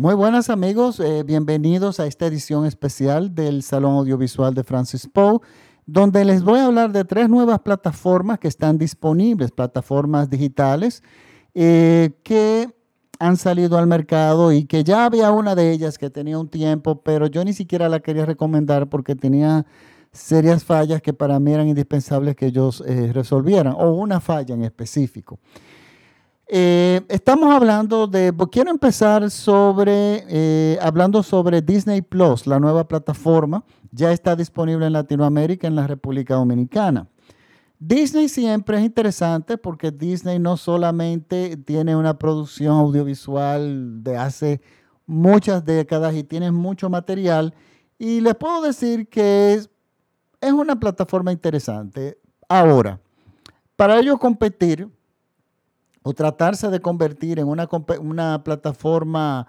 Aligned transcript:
Muy 0.00 0.14
buenas 0.14 0.48
amigos, 0.48 0.98
eh, 0.98 1.24
bienvenidos 1.24 2.00
a 2.00 2.06
esta 2.06 2.24
edición 2.24 2.64
especial 2.64 3.34
del 3.34 3.62
Salón 3.62 3.96
Audiovisual 3.98 4.54
de 4.54 4.64
Francis 4.64 5.06
Poe, 5.06 5.40
donde 5.84 6.24
les 6.24 6.42
voy 6.42 6.58
a 6.58 6.64
hablar 6.64 6.90
de 6.90 7.04
tres 7.04 7.28
nuevas 7.28 7.60
plataformas 7.60 8.38
que 8.38 8.48
están 8.48 8.78
disponibles, 8.78 9.50
plataformas 9.50 10.30
digitales 10.30 11.02
eh, 11.52 12.12
que 12.22 12.74
han 13.18 13.36
salido 13.36 13.76
al 13.76 13.86
mercado 13.86 14.52
y 14.52 14.64
que 14.64 14.84
ya 14.84 15.04
había 15.04 15.32
una 15.32 15.54
de 15.54 15.70
ellas 15.70 15.98
que 15.98 16.08
tenía 16.08 16.38
un 16.38 16.48
tiempo, 16.48 17.02
pero 17.02 17.26
yo 17.26 17.44
ni 17.44 17.52
siquiera 17.52 17.90
la 17.90 18.00
quería 18.00 18.24
recomendar 18.24 18.88
porque 18.88 19.14
tenía 19.14 19.66
serias 20.12 20.64
fallas 20.64 21.02
que 21.02 21.12
para 21.12 21.38
mí 21.40 21.52
eran 21.52 21.68
indispensables 21.68 22.36
que 22.36 22.46
ellos 22.46 22.82
eh, 22.86 23.12
resolvieran, 23.12 23.74
o 23.76 23.90
una 23.92 24.18
falla 24.20 24.54
en 24.54 24.64
específico. 24.64 25.38
Eh, 26.52 27.02
estamos 27.08 27.54
hablando 27.54 28.08
de, 28.08 28.32
pues, 28.32 28.48
quiero 28.50 28.72
empezar 28.72 29.30
sobre, 29.30 30.24
eh, 30.28 30.78
hablando 30.82 31.22
sobre 31.22 31.62
Disney 31.62 32.02
Plus, 32.02 32.44
la 32.44 32.58
nueva 32.58 32.88
plataforma, 32.88 33.62
ya 33.92 34.10
está 34.10 34.34
disponible 34.34 34.84
en 34.84 34.94
Latinoamérica, 34.94 35.68
en 35.68 35.76
la 35.76 35.86
República 35.86 36.34
Dominicana. 36.34 37.06
Disney 37.78 38.28
siempre 38.28 38.78
es 38.78 38.84
interesante 38.84 39.58
porque 39.58 39.92
Disney 39.92 40.40
no 40.40 40.56
solamente 40.56 41.56
tiene 41.56 41.94
una 41.94 42.18
producción 42.18 42.72
audiovisual 42.72 44.02
de 44.02 44.16
hace 44.16 44.60
muchas 45.06 45.64
décadas 45.64 46.16
y 46.16 46.24
tiene 46.24 46.50
mucho 46.50 46.90
material, 46.90 47.54
y 47.96 48.20
les 48.20 48.34
puedo 48.34 48.60
decir 48.62 49.08
que 49.08 49.54
es, 49.54 49.70
es 50.40 50.52
una 50.52 50.80
plataforma 50.80 51.30
interesante. 51.30 52.18
Ahora, 52.48 52.98
para 53.76 54.00
ello 54.00 54.18
competir, 54.18 54.88
o 56.02 56.12
tratarse 56.12 56.68
de 56.68 56.80
convertir 56.80 57.38
en 57.38 57.48
una, 57.48 58.42
plataforma, 58.42 59.46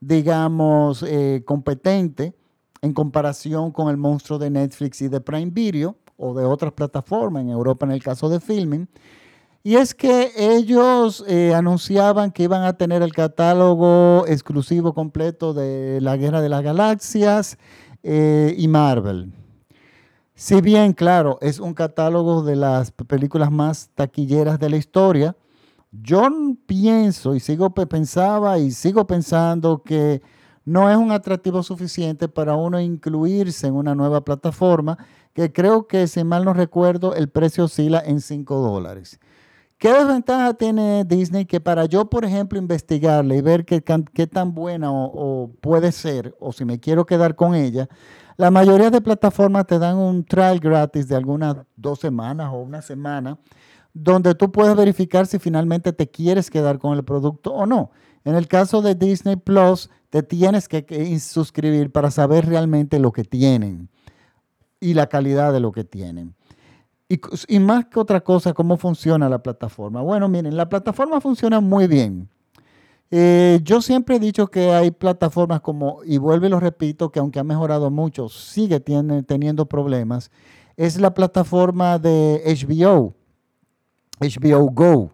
digamos, 0.00 1.02
eh, 1.02 1.42
competente 1.44 2.34
en 2.80 2.92
comparación 2.92 3.70
con 3.70 3.88
el 3.88 3.96
monstruo 3.96 4.38
de 4.38 4.50
Netflix 4.50 5.00
y 5.02 5.08
de 5.08 5.20
Prime 5.20 5.50
Video 5.52 5.96
o 6.16 6.34
de 6.34 6.44
otras 6.44 6.72
plataformas, 6.72 7.42
en 7.42 7.50
Europa 7.50 7.86
en 7.86 7.92
el 7.92 8.02
caso 8.02 8.28
de 8.28 8.40
Filming, 8.40 8.88
y 9.64 9.76
es 9.76 9.94
que 9.94 10.32
ellos 10.36 11.24
eh, 11.28 11.54
anunciaban 11.54 12.32
que 12.32 12.42
iban 12.42 12.64
a 12.64 12.76
tener 12.76 13.02
el 13.02 13.12
catálogo 13.12 14.24
exclusivo 14.26 14.92
completo 14.92 15.54
de 15.54 16.00
la 16.00 16.16
Guerra 16.16 16.40
de 16.40 16.48
las 16.48 16.62
Galaxias 16.62 17.58
eh, 18.02 18.54
y 18.58 18.66
Marvel. 18.66 19.32
Si 20.34 20.60
bien, 20.60 20.92
claro, 20.92 21.38
es 21.40 21.60
un 21.60 21.74
catálogo 21.74 22.42
de 22.42 22.56
las 22.56 22.90
películas 22.90 23.52
más 23.52 23.90
taquilleras 23.94 24.58
de 24.58 24.70
la 24.70 24.76
historia, 24.76 25.36
yo 25.92 26.28
pienso 26.66 27.34
y 27.34 27.40
sigo 27.40 27.74
pensaba 27.74 28.58
y 28.58 28.70
sigo 28.70 29.06
pensando 29.06 29.82
que 29.82 30.22
no 30.64 30.90
es 30.90 30.96
un 30.96 31.12
atractivo 31.12 31.62
suficiente 31.62 32.28
para 32.28 32.56
uno 32.56 32.80
incluirse 32.80 33.66
en 33.66 33.74
una 33.74 33.94
nueva 33.94 34.24
plataforma 34.24 34.96
que 35.34 35.52
creo 35.52 35.86
que, 35.86 36.06
si 36.06 36.24
mal 36.24 36.44
no 36.44 36.54
recuerdo, 36.54 37.14
el 37.14 37.28
precio 37.28 37.64
oscila 37.64 38.02
en 38.04 38.20
5 38.20 38.56
dólares. 38.56 39.18
¿Qué 39.78 39.92
desventaja 39.92 40.54
tiene 40.54 41.04
Disney 41.04 41.44
que 41.44 41.60
para 41.60 41.86
yo, 41.86 42.08
por 42.08 42.24
ejemplo, 42.24 42.58
investigarle 42.58 43.36
y 43.36 43.40
ver 43.40 43.64
qué, 43.64 43.82
qué 44.14 44.26
tan 44.28 44.54
buena 44.54 44.92
o, 44.92 45.50
puede 45.60 45.90
ser, 45.90 46.36
o 46.38 46.52
si 46.52 46.64
me 46.64 46.78
quiero 46.78 47.04
quedar 47.04 47.34
con 47.34 47.54
ella, 47.54 47.88
la 48.36 48.50
mayoría 48.50 48.90
de 48.90 49.00
plataformas 49.00 49.66
te 49.66 49.78
dan 49.78 49.96
un 49.96 50.24
trial 50.24 50.60
gratis 50.60 51.08
de 51.08 51.16
algunas 51.16 51.56
dos 51.76 51.98
semanas 51.98 52.50
o 52.52 52.58
una 52.58 52.80
semana 52.80 53.38
donde 53.94 54.34
tú 54.34 54.50
puedes 54.50 54.74
verificar 54.76 55.26
si 55.26 55.38
finalmente 55.38 55.92
te 55.92 56.08
quieres 56.08 56.50
quedar 56.50 56.78
con 56.78 56.96
el 56.96 57.04
producto 57.04 57.52
o 57.52 57.66
no. 57.66 57.90
En 58.24 58.34
el 58.34 58.48
caso 58.48 58.82
de 58.82 58.94
Disney 58.94 59.36
Plus, 59.36 59.90
te 60.10 60.22
tienes 60.22 60.68
que, 60.68 61.18
suscribir 61.20 61.90
para 61.90 62.10
saber 62.10 62.46
realmente 62.46 62.98
lo 62.98 63.12
que 63.12 63.24
tienen 63.24 63.88
y 64.80 64.94
la 64.94 65.08
calidad 65.08 65.52
de 65.52 65.60
lo 65.60 65.72
que 65.72 65.84
tienen. 65.84 66.34
Y, 67.48 67.58
más 67.58 67.86
que 67.86 68.00
otra 68.00 68.22
cosa, 68.22 68.54
cómo 68.54 68.78
funciona 68.78 69.28
la 69.28 69.42
plataforma. 69.42 70.00
Bueno, 70.00 70.28
miren, 70.28 70.56
la 70.56 70.68
plataforma 70.68 71.20
funciona 71.20 71.60
muy 71.60 71.86
bien. 71.86 72.28
Eh, 73.10 73.60
yo 73.62 73.82
siempre 73.82 74.16
he 74.16 74.18
dicho 74.18 74.46
que 74.46 74.70
hay 74.70 74.90
plataformas 74.90 75.60
como, 75.60 75.98
y 76.04 76.16
vuelvo 76.16 76.46
y 76.46 76.48
lo 76.48 76.58
repito, 76.58 77.12
que 77.12 77.20
aunque 77.20 77.38
ha 77.38 77.44
mejorado 77.44 77.90
mucho, 77.90 78.30
sigue 78.30 78.80
teniendo 78.80 79.66
problemas. 79.66 80.30
Es 80.78 80.98
la 80.98 81.12
plataforma 81.12 81.98
de 81.98 82.42
HBO. 82.46 83.14
HBO 84.22 84.70
Go. 84.70 85.12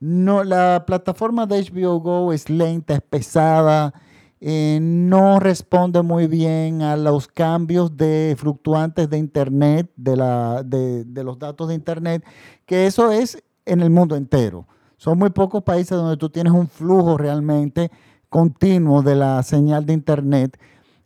No, 0.00 0.44
la 0.44 0.84
plataforma 0.86 1.46
de 1.46 1.62
HBO 1.62 2.00
Go 2.00 2.32
es 2.32 2.48
lenta, 2.48 2.94
es 2.94 3.02
pesada, 3.02 3.92
eh, 4.40 4.78
no 4.80 5.40
responde 5.40 6.02
muy 6.02 6.28
bien 6.28 6.82
a 6.82 6.96
los 6.96 7.26
cambios 7.26 7.96
de 7.96 8.36
fluctuantes 8.38 9.10
de 9.10 9.18
Internet, 9.18 9.90
de, 9.96 10.16
la, 10.16 10.62
de, 10.62 11.04
de 11.04 11.24
los 11.24 11.38
datos 11.38 11.68
de 11.68 11.74
Internet, 11.74 12.24
que 12.64 12.86
eso 12.86 13.10
es 13.10 13.42
en 13.66 13.80
el 13.80 13.90
mundo 13.90 14.14
entero. 14.14 14.66
Son 14.96 15.18
muy 15.18 15.30
pocos 15.30 15.62
países 15.62 15.90
donde 15.90 16.16
tú 16.16 16.28
tienes 16.30 16.52
un 16.52 16.68
flujo 16.68 17.16
realmente 17.16 17.90
continuo 18.28 19.02
de 19.02 19.16
la 19.16 19.42
señal 19.42 19.86
de 19.86 19.92
Internet. 19.92 20.58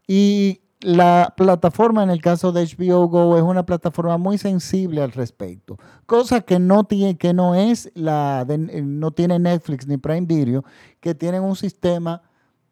Y 0.07 0.62
la 0.83 1.33
plataforma 1.37 2.03
en 2.03 2.11
el 2.11 2.21
caso 2.21 2.53
de 2.53 2.67
HBO 2.67 3.07
Go 3.09 3.37
es 3.37 3.43
una 3.43 3.65
plataforma 3.65 4.19
muy 4.19 4.37
sensible 4.37 5.03
al 5.03 5.13
respecto, 5.13 5.79
cosa 6.07 6.41
que 6.41 6.59
no 6.59 6.85
tiene, 6.85 7.17
que 7.17 7.33
no 7.33 7.55
es 7.55 7.91
la 7.95 8.45
no 8.83 9.13
tiene 9.13 9.39
Netflix 9.39 9.87
ni 9.87 9.97
Prime 9.97 10.27
Video, 10.27 10.65
que 11.01 11.15
tienen 11.15 11.43
un 11.43 11.57
sistema, 11.57 12.23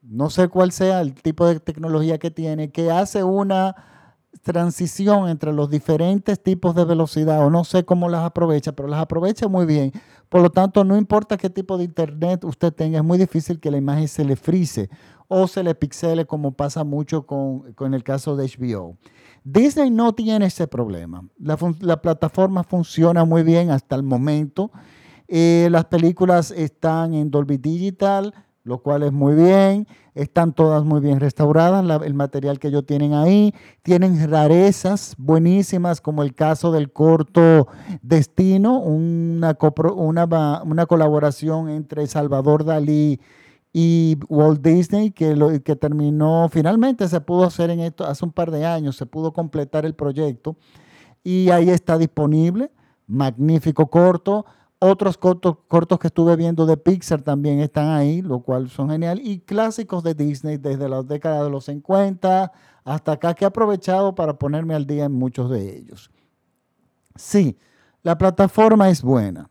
no 0.02 0.28
sé 0.28 0.48
cuál 0.48 0.72
sea 0.72 1.00
el 1.00 1.14
tipo 1.14 1.46
de 1.46 1.60
tecnología 1.60 2.18
que 2.18 2.30
tiene, 2.30 2.70
que 2.70 2.90
hace 2.90 3.22
una 3.22 3.76
transición 4.42 5.28
entre 5.28 5.52
los 5.52 5.70
diferentes 5.70 6.42
tipos 6.42 6.74
de 6.74 6.84
velocidad, 6.84 7.44
o 7.44 7.50
no 7.50 7.64
sé 7.64 7.84
cómo 7.84 8.08
las 8.08 8.24
aprovecha, 8.24 8.72
pero 8.72 8.88
las 8.88 9.00
aprovecha 9.00 9.48
muy 9.48 9.66
bien. 9.66 9.92
Por 10.28 10.40
lo 10.40 10.50
tanto, 10.50 10.84
no 10.84 10.96
importa 10.96 11.36
qué 11.36 11.50
tipo 11.50 11.76
de 11.76 11.84
internet 11.84 12.44
usted 12.44 12.72
tenga, 12.72 12.98
es 12.98 13.04
muy 13.04 13.18
difícil 13.18 13.60
que 13.60 13.70
la 13.70 13.78
imagen 13.78 14.08
se 14.08 14.24
le 14.24 14.36
frise 14.36 14.88
o 15.32 15.46
se 15.46 15.62
le 15.62 15.76
pixele 15.76 16.26
como 16.26 16.50
pasa 16.50 16.82
mucho 16.82 17.24
con, 17.24 17.94
el 17.94 18.02
caso 18.02 18.34
de 18.34 18.48
HBO. 18.48 18.96
Disney 19.44 19.88
no 19.88 20.12
tiene 20.12 20.46
ese 20.46 20.66
problema. 20.66 21.24
La, 21.38 22.02
plataforma 22.02 22.64
funciona 22.64 23.24
muy 23.24 23.44
bien 23.44 23.70
hasta 23.70 23.94
el 23.94 24.02
momento. 24.02 24.72
Eh, 25.28 25.68
las 25.70 25.84
películas 25.84 26.50
están 26.50 27.14
en 27.14 27.30
Dolby 27.30 27.58
Digital, 27.58 28.34
lo 28.64 28.82
cual 28.82 29.04
es 29.04 29.12
muy 29.12 29.36
bien. 29.36 29.86
Están 30.16 30.52
todas 30.52 30.84
muy 30.84 31.00
bien 31.00 31.20
restauradas, 31.20 32.02
el 32.02 32.14
material 32.14 32.58
que 32.58 32.66
ellos 32.66 32.84
tienen 32.84 33.14
ahí. 33.14 33.54
Tienen 33.84 34.28
rarezas 34.28 35.14
buenísimas, 35.16 36.00
como 36.00 36.24
el 36.24 36.34
caso 36.34 36.72
del 36.72 36.92
corto 36.92 37.68
Destino, 38.02 38.80
una, 38.80 39.56
una, 39.94 40.62
una 40.64 40.86
colaboración 40.86 41.68
entre 41.68 42.08
Salvador 42.08 42.64
Dalí 42.64 43.20
y 43.72 44.18
Walt 44.28 44.60
Disney, 44.62 45.12
que, 45.12 45.36
lo, 45.36 45.50
que 45.62 45.76
terminó, 45.76 46.48
finalmente 46.50 47.06
se 47.08 47.20
pudo 47.20 47.44
hacer 47.44 47.70
en 47.70 47.80
esto 47.80 48.04
hace 48.04 48.24
un 48.24 48.32
par 48.32 48.50
de 48.50 48.66
años, 48.66 48.96
se 48.96 49.06
pudo 49.06 49.32
completar 49.32 49.84
el 49.84 49.94
proyecto 49.94 50.56
y 51.22 51.50
ahí 51.50 51.70
está 51.70 51.98
disponible, 51.98 52.72
magnífico 53.06 53.88
corto. 53.88 54.46
Otros 54.82 55.18
cortos, 55.18 55.58
cortos 55.68 55.98
que 55.98 56.06
estuve 56.06 56.36
viendo 56.36 56.64
de 56.64 56.78
Pixar 56.78 57.20
también 57.20 57.60
están 57.60 57.88
ahí, 57.88 58.22
lo 58.22 58.40
cual 58.40 58.70
son 58.70 58.88
genial. 58.88 59.20
Y 59.22 59.40
clásicos 59.40 60.02
de 60.02 60.14
Disney 60.14 60.56
desde 60.56 60.88
las 60.88 61.06
décadas 61.06 61.44
de 61.44 61.50
los 61.50 61.66
50 61.66 62.50
hasta 62.84 63.12
acá, 63.12 63.34
que 63.34 63.44
he 63.44 63.48
aprovechado 63.48 64.14
para 64.14 64.38
ponerme 64.38 64.74
al 64.74 64.86
día 64.86 65.04
en 65.04 65.12
muchos 65.12 65.50
de 65.50 65.76
ellos. 65.76 66.10
Sí, 67.14 67.58
la 68.02 68.16
plataforma 68.16 68.88
es 68.88 69.02
buena. 69.02 69.49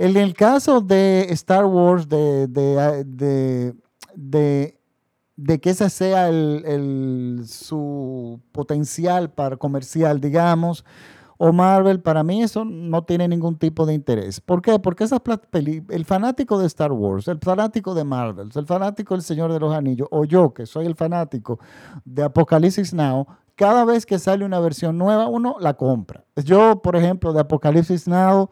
En 0.00 0.16
el 0.16 0.32
caso 0.32 0.80
de 0.80 1.26
Star 1.30 1.64
Wars, 1.66 2.08
de, 2.08 2.46
de, 4.16 5.58
que 5.58 5.70
ese 5.70 5.90
sea 5.90 6.30
su 7.44 8.40
potencial 8.52 9.28
para 9.32 9.56
comercial, 9.56 10.20
digamos, 10.20 10.84
o 11.36 11.52
Marvel, 11.52 12.00
para 12.00 12.22
mí 12.22 12.44
eso 12.44 12.64
no 12.64 13.02
tiene 13.02 13.26
ningún 13.26 13.58
tipo 13.58 13.86
de 13.86 13.94
interés. 13.94 14.40
¿Por 14.40 14.62
qué? 14.62 14.78
Porque 14.78 15.02
esas 15.02 15.20
el 15.88 16.04
fanático 16.04 16.60
de 16.60 16.66
Star 16.68 16.92
Wars, 16.92 17.26
el 17.26 17.40
fanático 17.40 17.92
de 17.92 18.04
Marvel, 18.04 18.50
el 18.54 18.66
fanático 18.66 19.14
del 19.14 19.24
Señor 19.24 19.52
de 19.52 19.58
los 19.58 19.74
Anillos, 19.74 20.06
o 20.12 20.24
yo 20.24 20.54
que 20.54 20.64
soy 20.64 20.86
el 20.86 20.94
fanático 20.94 21.58
de 22.04 22.22
Apocalipsis 22.22 22.94
Now, 22.94 23.26
cada 23.56 23.84
vez 23.84 24.06
que 24.06 24.20
sale 24.20 24.44
una 24.44 24.60
versión 24.60 24.96
nueva, 24.96 25.26
uno 25.26 25.56
la 25.58 25.74
compra. 25.74 26.24
Yo, 26.36 26.82
por 26.82 26.94
ejemplo, 26.94 27.32
de 27.32 27.40
Apocalipsis 27.40 28.06
Now, 28.06 28.48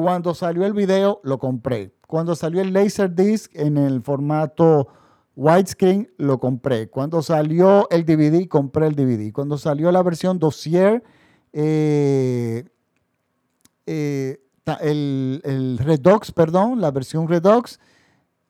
cuando 0.00 0.34
salió 0.34 0.64
el 0.64 0.72
video, 0.72 1.20
lo 1.24 1.38
compré. 1.38 1.92
Cuando 2.06 2.34
salió 2.34 2.62
el 2.62 2.72
Laserdisc 2.72 3.54
en 3.54 3.76
el 3.76 4.02
formato 4.02 4.88
widescreen, 5.36 6.10
lo 6.16 6.40
compré. 6.40 6.88
Cuando 6.88 7.20
salió 7.20 7.86
el 7.90 8.06
DVD, 8.06 8.48
compré 8.48 8.86
el 8.86 8.94
DVD. 8.94 9.30
Cuando 9.30 9.58
salió 9.58 9.92
la 9.92 10.02
versión 10.02 10.38
dossier, 10.38 11.02
eh, 11.52 12.64
eh, 13.86 14.40
el, 14.80 15.42
el, 15.44 15.78
Redux, 15.78 16.32
perdón, 16.32 16.80
la 16.80 16.90
versión 16.90 17.28
Redux, 17.28 17.78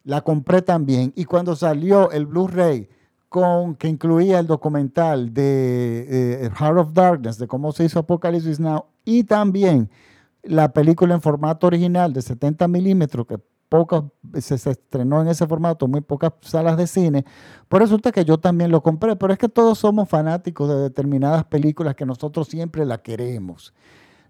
La 0.04 0.20
compré 0.20 0.62
también. 0.62 1.12
Y 1.16 1.24
cuando 1.24 1.56
salió 1.56 2.12
el 2.12 2.26
Blu-ray 2.26 2.88
con, 3.28 3.74
que 3.74 3.88
incluía 3.88 4.38
el 4.38 4.46
documental 4.46 5.34
de 5.34 6.44
eh, 6.44 6.50
Heart 6.56 6.78
of 6.78 6.92
Darkness, 6.92 7.38
de 7.38 7.48
cómo 7.48 7.72
se 7.72 7.84
hizo 7.84 7.98
Apocalipsis 7.98 8.60
Now, 8.60 8.84
y 9.04 9.24
también 9.24 9.90
la 10.42 10.72
película 10.72 11.14
en 11.14 11.20
formato 11.20 11.66
original 11.66 12.12
de 12.12 12.22
70 12.22 12.68
milímetros, 12.68 13.26
que 13.26 13.38
pocas, 13.68 14.02
se, 14.40 14.54
estrenó 14.54 15.22
en 15.22 15.28
ese 15.28 15.46
formato, 15.46 15.86
muy 15.86 16.00
pocas 16.00 16.32
salas 16.42 16.76
de 16.76 16.86
cine, 16.86 17.24
pues 17.68 17.80
resulta 17.80 18.10
que 18.12 18.24
yo 18.24 18.38
también 18.38 18.70
lo 18.70 18.82
compré, 18.82 19.16
pero 19.16 19.32
es 19.32 19.38
que 19.38 19.48
todos 19.48 19.78
somos 19.78 20.08
fanáticos 20.08 20.68
de 20.68 20.76
determinadas 20.76 21.44
películas 21.44 21.94
que 21.94 22.04
nosotros 22.04 22.48
siempre 22.48 22.84
la 22.84 22.98
queremos. 22.98 23.72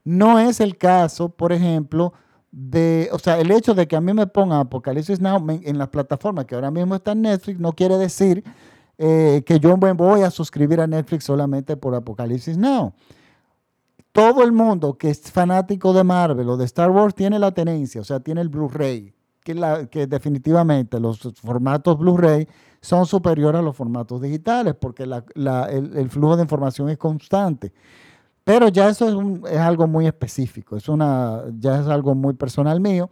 No 0.05 0.39
es 0.39 0.61
el 0.61 0.77
caso, 0.77 1.31
por 1.31 1.53
ejemplo, 1.53 2.13
de, 2.53 3.09
o 3.13 3.19
sea, 3.19 3.39
el 3.39 3.51
hecho 3.51 3.75
de 3.75 3.89
que 3.89 3.97
a 3.97 4.01
mí 4.01 4.13
me 4.13 4.27
pongan 4.27 4.61
Apocalipsis 4.61 5.21
Now 5.21 5.45
en 5.49 5.79
las 5.79 5.89
plataformas 5.89 6.47
que 6.47 6.55
ahora 6.55 6.71
mismo 6.71 6.95
está 6.95 7.13
en 7.13 7.23
Netflix 7.23 7.61
no 7.61 7.73
quiere 7.73 7.97
decir 7.97 8.43
eh, 8.99 9.43
que 9.47 9.61
yo 9.61 9.77
voy 9.77 10.23
a 10.23 10.31
suscribir 10.31 10.81
a 10.81 10.87
Netflix 10.87 11.25
solamente 11.25 11.77
por 11.77 11.95
Apocalipsis 11.95 12.59
Now 12.59 12.93
todo 14.13 14.43
el 14.43 14.53
mundo 14.53 14.99
que 14.99 15.11
es 15.11 15.31
fanático 15.31 15.93
de 15.93 16.05
Marvel 16.05 16.49
o 16.49 16.57
de 16.57 16.65
Star 16.65 16.91
Wars 16.91 17.15
tiene 17.15 17.39
la 17.39 17.53
tenencia, 17.53 18.01
o 18.01 18.05
sea, 18.05 18.21
tiene 18.21 18.41
el 18.41 18.49
Blu-ray, 18.49 19.15
que, 19.43 20.07
definitivamente 20.07 21.01
los 21.01 21.21
formatos 21.43 21.99
Blu-ray 21.99 22.47
son 22.81 23.07
superiores 23.07 23.61
a 23.61 23.63
los 23.63 23.77
formatos 23.77 24.21
digitales 24.21 24.75
porque 24.75 25.05
el, 25.05 26.11
flujo 26.11 26.37
de 26.37 26.43
información 26.43 26.89
es 26.91 26.99
constante. 26.99 27.73
Pero 28.45 28.69
ya 28.69 28.89
eso 28.89 29.09
es, 29.09 29.53
es, 29.53 29.59
algo 29.59 29.87
muy 29.87 30.07
específico, 30.07 30.77
es 30.77 30.89
una, 30.89 31.45
ya 31.59 31.81
es 31.81 31.87
algo 31.87 32.15
muy 32.15 32.35
personal 32.35 32.81
mío, 32.81 33.11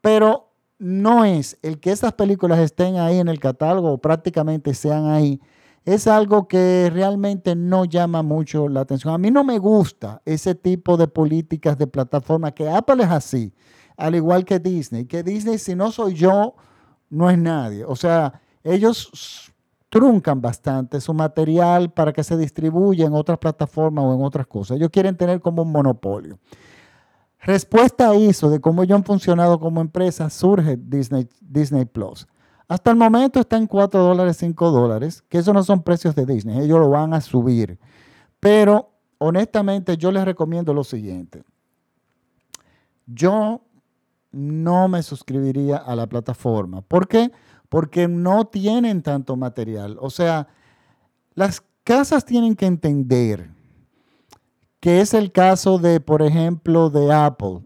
pero 0.00 0.50
no 0.78 1.24
es 1.24 1.58
el 1.62 1.78
que 1.78 1.92
esas 1.92 2.12
películas 2.14 2.58
estén 2.58 2.96
ahí 2.96 3.18
en 3.18 3.28
el 3.28 3.38
catálogo 3.38 3.92
o 3.92 3.98
prácticamente 3.98 4.74
sean 4.74 5.06
ahí, 5.06 5.40
es 5.86 6.08
algo 6.08 6.48
que 6.48 6.90
realmente 6.92 7.54
no 7.54 7.84
llama 7.84 8.24
mucho 8.24 8.68
la 8.68 8.80
atención. 8.80 9.14
A 9.14 9.18
mí 9.18 9.30
no 9.30 9.44
me 9.44 9.58
gusta 9.58 10.20
ese 10.24 10.56
tipo 10.56 10.96
de 10.96 11.06
políticas 11.06 11.78
de 11.78 11.86
plataforma, 11.86 12.50
que 12.50 12.68
Apple 12.68 13.04
es 13.04 13.10
así, 13.10 13.54
al 13.96 14.16
igual 14.16 14.44
que 14.44 14.58
Disney, 14.58 15.06
que 15.06 15.22
Disney 15.22 15.58
si 15.58 15.76
no 15.76 15.92
soy 15.92 16.14
yo, 16.14 16.56
no 17.08 17.30
es 17.30 17.38
nadie. 17.38 17.84
O 17.84 17.94
sea, 17.94 18.40
ellos 18.64 19.54
truncan 19.88 20.40
bastante 20.40 21.00
su 21.00 21.14
material 21.14 21.92
para 21.92 22.12
que 22.12 22.24
se 22.24 22.36
distribuya 22.36 23.06
en 23.06 23.14
otras 23.14 23.38
plataformas 23.38 24.04
o 24.06 24.14
en 24.14 24.24
otras 24.24 24.48
cosas. 24.48 24.78
Ellos 24.78 24.90
quieren 24.90 25.16
tener 25.16 25.40
como 25.40 25.62
un 25.62 25.70
monopolio. 25.70 26.36
Respuesta 27.38 28.10
a 28.10 28.16
eso, 28.16 28.50
de 28.50 28.60
cómo 28.60 28.82
ellos 28.82 28.96
han 28.96 29.04
funcionado 29.04 29.60
como 29.60 29.80
empresa, 29.80 30.28
surge 30.30 30.76
Disney, 30.76 31.28
Disney 31.40 31.84
Plus. 31.84 32.26
Hasta 32.68 32.90
el 32.90 32.96
momento 32.96 33.40
está 33.40 33.56
en 33.56 33.66
4 33.66 34.02
dólares, 34.02 34.38
5 34.38 34.70
dólares, 34.70 35.22
que 35.28 35.38
esos 35.38 35.54
no 35.54 35.62
son 35.62 35.82
precios 35.82 36.14
de 36.14 36.26
Disney, 36.26 36.58
ellos 36.58 36.80
lo 36.80 36.90
van 36.90 37.14
a 37.14 37.20
subir. 37.20 37.78
Pero 38.40 38.90
honestamente 39.18 39.96
yo 39.96 40.10
les 40.10 40.24
recomiendo 40.24 40.74
lo 40.74 40.82
siguiente. 40.82 41.44
Yo 43.06 43.62
no 44.32 44.88
me 44.88 45.02
suscribiría 45.02 45.76
a 45.76 45.94
la 45.94 46.06
plataforma. 46.08 46.82
¿Por 46.82 47.06
qué? 47.06 47.30
Porque 47.68 48.08
no 48.08 48.46
tienen 48.46 49.02
tanto 49.02 49.36
material. 49.36 49.96
O 50.00 50.10
sea, 50.10 50.48
las 51.34 51.62
casas 51.84 52.24
tienen 52.24 52.56
que 52.56 52.66
entender 52.66 53.50
que 54.80 55.00
es 55.00 55.14
el 55.14 55.32
caso 55.32 55.78
de, 55.78 56.00
por 56.00 56.22
ejemplo, 56.22 56.90
de 56.90 57.12
Apple. 57.12 57.62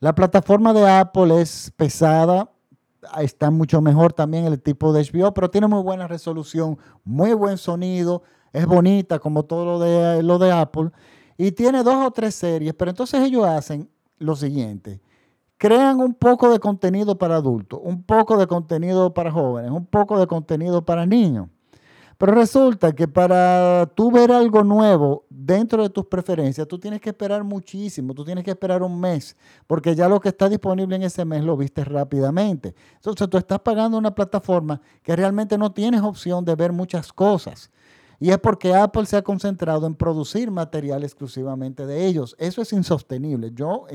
La 0.00 0.14
plataforma 0.14 0.72
de 0.72 0.88
Apple 0.88 1.40
es 1.40 1.72
pesada, 1.76 2.50
está 3.20 3.50
mucho 3.50 3.80
mejor 3.80 4.12
también 4.12 4.44
el 4.46 4.60
tipo 4.60 4.92
de 4.92 5.02
HBO, 5.02 5.32
pero 5.32 5.50
tiene 5.50 5.66
muy 5.66 5.82
buena 5.82 6.06
resolución, 6.06 6.78
muy 7.04 7.32
buen 7.34 7.58
sonido, 7.58 8.22
es 8.52 8.66
bonita 8.66 9.18
como 9.18 9.44
todo 9.44 9.64
lo 9.64 9.78
de, 9.78 10.22
lo 10.22 10.38
de 10.38 10.52
Apple, 10.52 10.90
y 11.36 11.52
tiene 11.52 11.82
dos 11.82 12.06
o 12.06 12.10
tres 12.10 12.34
series, 12.34 12.74
pero 12.74 12.90
entonces 12.90 13.20
ellos 13.22 13.44
hacen 13.44 13.88
lo 14.18 14.36
siguiente, 14.36 15.00
crean 15.58 16.00
un 16.00 16.14
poco 16.14 16.50
de 16.50 16.58
contenido 16.58 17.18
para 17.18 17.36
adultos, 17.36 17.80
un 17.82 18.02
poco 18.02 18.36
de 18.36 18.46
contenido 18.46 19.12
para 19.12 19.30
jóvenes, 19.30 19.70
un 19.70 19.86
poco 19.86 20.18
de 20.18 20.26
contenido 20.26 20.84
para 20.84 21.06
niños. 21.06 21.48
Pero 22.18 22.32
resulta 22.32 22.94
que 22.94 23.06
para 23.06 23.90
tú 23.94 24.10
ver 24.10 24.32
algo 24.32 24.64
nuevo 24.64 25.26
dentro 25.28 25.82
de 25.82 25.90
tus 25.90 26.06
preferencias, 26.06 26.66
tú 26.66 26.78
tienes 26.78 27.00
que 27.00 27.10
esperar 27.10 27.44
muchísimo, 27.44 28.14
tú 28.14 28.24
tienes 28.24 28.42
que 28.42 28.52
esperar 28.52 28.82
un 28.82 28.98
mes, 28.98 29.36
porque 29.66 29.94
ya 29.94 30.08
lo 30.08 30.18
que 30.18 30.30
está 30.30 30.48
disponible 30.48 30.96
en 30.96 31.02
ese 31.02 31.26
mes 31.26 31.44
lo 31.44 31.56
viste 31.56 31.84
rápidamente. 31.84 32.74
Entonces 32.94 33.28
tú 33.28 33.36
estás 33.36 33.60
pagando 33.60 33.98
una 33.98 34.14
plataforma 34.14 34.80
que 35.02 35.14
realmente 35.14 35.58
no 35.58 35.72
tienes 35.72 36.00
opción 36.00 36.44
de 36.44 36.54
ver 36.54 36.72
muchas 36.72 37.12
cosas. 37.12 37.70
Y 38.18 38.30
es 38.30 38.38
porque 38.38 38.74
Apple 38.74 39.04
se 39.04 39.18
ha 39.18 39.22
concentrado 39.22 39.86
en 39.86 39.94
producir 39.94 40.50
material 40.50 41.04
exclusivamente 41.04 41.84
de 41.84 42.06
ellos. 42.06 42.34
Eso 42.38 42.62
es 42.62 42.72
insostenible. 42.72 43.50
Yo, 43.52 43.86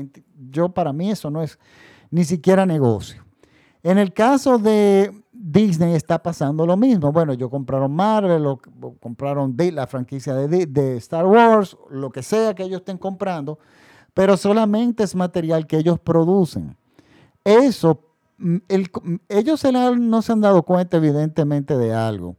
yo 0.48 0.68
para 0.68 0.92
mí 0.92 1.10
eso 1.10 1.28
no 1.28 1.42
es 1.42 1.58
ni 2.10 2.24
siquiera 2.24 2.64
negocio. 2.64 3.24
En 3.82 3.98
el 3.98 4.12
caso 4.12 4.58
de 4.58 5.21
Disney 5.32 5.94
está 5.94 6.22
pasando 6.22 6.66
lo 6.66 6.76
mismo. 6.76 7.10
Bueno, 7.10 7.32
ellos 7.32 7.48
compraron 7.48 7.92
Marvel, 7.92 8.46
o, 8.46 8.60
compraron 9.00 9.56
la 9.72 9.86
franquicia 9.86 10.34
de, 10.34 10.96
Star 10.98 11.26
Wars, 11.26 11.76
lo 11.90 12.10
que 12.10 12.22
sea 12.22 12.54
que 12.54 12.62
ellos 12.62 12.80
estén 12.80 12.98
comprando, 12.98 13.58
pero 14.12 14.36
solamente 14.36 15.02
es 15.02 15.14
material 15.14 15.66
que 15.66 15.78
ellos 15.78 15.98
producen. 15.98 16.76
Eso, 17.44 18.00
mm, 18.38 18.56
mm, 18.56 19.14
ellos 19.28 19.64
no 19.98 20.22
se 20.22 20.32
han 20.32 20.40
dado 20.42 20.62
cuenta 20.62 20.98
evidentemente 20.98 21.78
de 21.78 21.94
algo. 21.94 22.36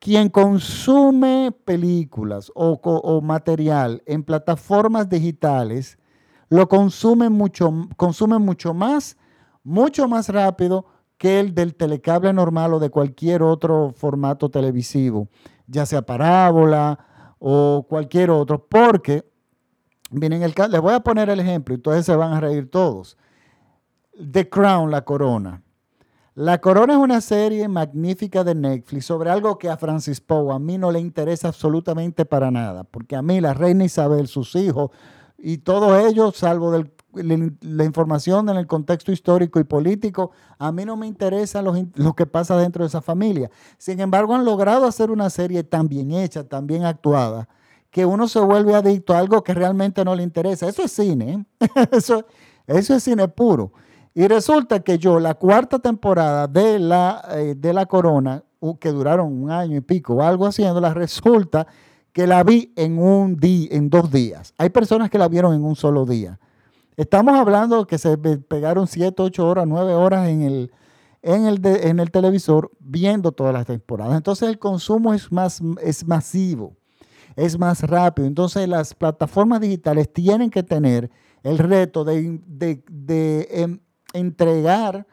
Quien 0.00 0.28
consume 0.28 1.54
películas 1.64 2.50
o, 2.56 2.72
o 2.82 3.20
material 3.20 4.02
en 4.04 4.24
plataformas 4.24 5.08
digitales, 5.08 5.96
lo 6.48 6.68
consume 6.68 7.30
mucho, 7.30 7.72
consume 7.96 8.38
mucho 8.38 8.74
más, 8.74 9.16
mucho 9.62 10.08
más 10.08 10.28
rápido 10.28 10.84
que 11.22 11.38
el 11.38 11.54
del 11.54 11.76
telecable 11.76 12.32
normal 12.32 12.74
o 12.74 12.80
de 12.80 12.90
cualquier 12.90 13.44
otro 13.44 13.92
formato 13.94 14.50
televisivo, 14.50 15.28
ya 15.68 15.86
sea 15.86 16.02
parábola 16.02 16.98
o 17.38 17.86
cualquier 17.88 18.32
otro, 18.32 18.66
porque, 18.66 19.24
miren, 20.10 20.42
el, 20.42 20.52
les 20.68 20.80
voy 20.80 20.92
a 20.92 20.98
poner 20.98 21.30
el 21.30 21.38
ejemplo, 21.38 21.74
y 21.74 21.76
entonces 21.76 22.06
se 22.06 22.16
van 22.16 22.32
a 22.32 22.40
reír 22.40 22.68
todos. 22.68 23.16
The 24.32 24.48
Crown, 24.48 24.90
La 24.90 25.02
Corona. 25.02 25.62
La 26.34 26.60
Corona 26.60 26.94
es 26.94 26.98
una 26.98 27.20
serie 27.20 27.68
magnífica 27.68 28.42
de 28.42 28.56
Netflix 28.56 29.06
sobre 29.06 29.30
algo 29.30 29.58
que 29.58 29.70
a 29.70 29.76
Francis 29.76 30.20
Poe 30.20 30.52
a 30.52 30.58
mí 30.58 30.76
no 30.76 30.90
le 30.90 30.98
interesa 30.98 31.46
absolutamente 31.46 32.24
para 32.24 32.50
nada, 32.50 32.82
porque 32.82 33.14
a 33.14 33.22
mí 33.22 33.40
la 33.40 33.54
reina 33.54 33.84
Isabel, 33.84 34.26
sus 34.26 34.56
hijos 34.56 34.90
y 35.38 35.58
todos 35.58 36.04
ellos, 36.04 36.36
salvo 36.36 36.72
del 36.72 36.92
la, 37.14 37.84
información 37.84 38.48
en 38.48 38.56
el 38.56 38.66
contexto 38.66 39.12
histórico 39.12 39.60
y 39.60 39.64
político, 39.64 40.30
a 40.58 40.72
mí 40.72 40.84
no 40.84 40.96
me 40.96 41.06
interesa 41.06 41.62
lo, 41.62 42.14
que 42.14 42.26
pasa 42.26 42.56
dentro 42.56 42.84
de 42.84 42.88
esa 42.88 43.00
familia. 43.00 43.50
Sin 43.78 44.00
embargo, 44.00 44.34
han 44.34 44.44
logrado 44.44 44.86
hacer 44.86 45.10
una 45.10 45.30
serie 45.30 45.64
tan 45.64 45.88
bien 45.88 46.12
hecha, 46.12 46.44
tan 46.44 46.66
bien 46.66 46.84
actuada, 46.84 47.48
que 47.90 48.06
uno 48.06 48.28
se 48.28 48.40
vuelve 48.40 48.74
adicto 48.74 49.14
a 49.14 49.18
algo 49.18 49.42
que 49.42 49.54
realmente 49.54 50.04
no 50.04 50.14
le 50.14 50.22
interesa. 50.22 50.68
Eso 50.68 50.82
es 50.82 50.92
cine, 50.92 51.46
¿eh? 51.60 51.68
eso, 51.92 52.24
eso 52.66 52.94
es 52.94 53.02
cine 53.02 53.28
puro. 53.28 53.72
Y 54.14 54.26
resulta 54.28 54.80
que 54.80 54.98
yo, 54.98 55.20
la 55.20 55.34
cuarta 55.34 55.78
temporada 55.78 56.46
de 56.46 56.78
la, 56.78 57.24
eh, 57.32 57.54
de 57.56 57.72
la 57.72 57.86
Corona, 57.86 58.42
que 58.78 58.90
duraron 58.90 59.42
un 59.42 59.50
año 59.50 59.76
y 59.76 59.80
pico 59.80 60.14
o 60.14 60.22
algo 60.22 60.46
haciéndola, 60.46 60.94
resulta 60.94 61.66
que 62.12 62.26
la 62.26 62.44
vi 62.44 62.72
en 62.76 62.98
un 62.98 63.36
día, 63.36 63.68
en 63.72 63.88
dos 63.88 64.10
días. 64.10 64.54
Hay 64.58 64.70
personas 64.70 65.10
que 65.10 65.18
la 65.18 65.28
vieron 65.28 65.54
en 65.54 65.64
un 65.64 65.76
solo 65.76 66.04
día. 66.04 66.38
Estamos 66.96 67.34
hablando 67.34 67.86
que 67.86 67.98
se 67.98 68.18
pegaron 68.18 68.86
7, 68.86 69.22
8 69.22 69.46
horas, 69.48 69.66
9 69.66 69.94
horas 69.94 70.28
en 70.28 70.42
el, 70.42 70.72
en 71.22 71.46
el, 71.46 71.64
en 71.64 72.00
el 72.00 72.10
televisor 72.10 72.70
viendo 72.80 73.32
todas 73.32 73.54
las 73.54 73.66
temporadas. 73.66 74.16
Entonces 74.16 74.48
el 74.48 74.58
consumo 74.58 75.14
es, 75.14 75.32
más, 75.32 75.62
es 75.80 76.06
masivo, 76.06 76.76
es 77.34 77.58
más 77.58 77.82
rápido. 77.82 78.28
Entonces 78.28 78.68
las 78.68 78.94
plataformas 78.94 79.60
digitales 79.60 80.12
tienen 80.12 80.50
que 80.50 80.62
tener 80.62 81.10
el 81.42 81.58
reto 81.58 82.04
de, 82.04 82.40
em, 83.50 83.80
entregar 84.12 85.06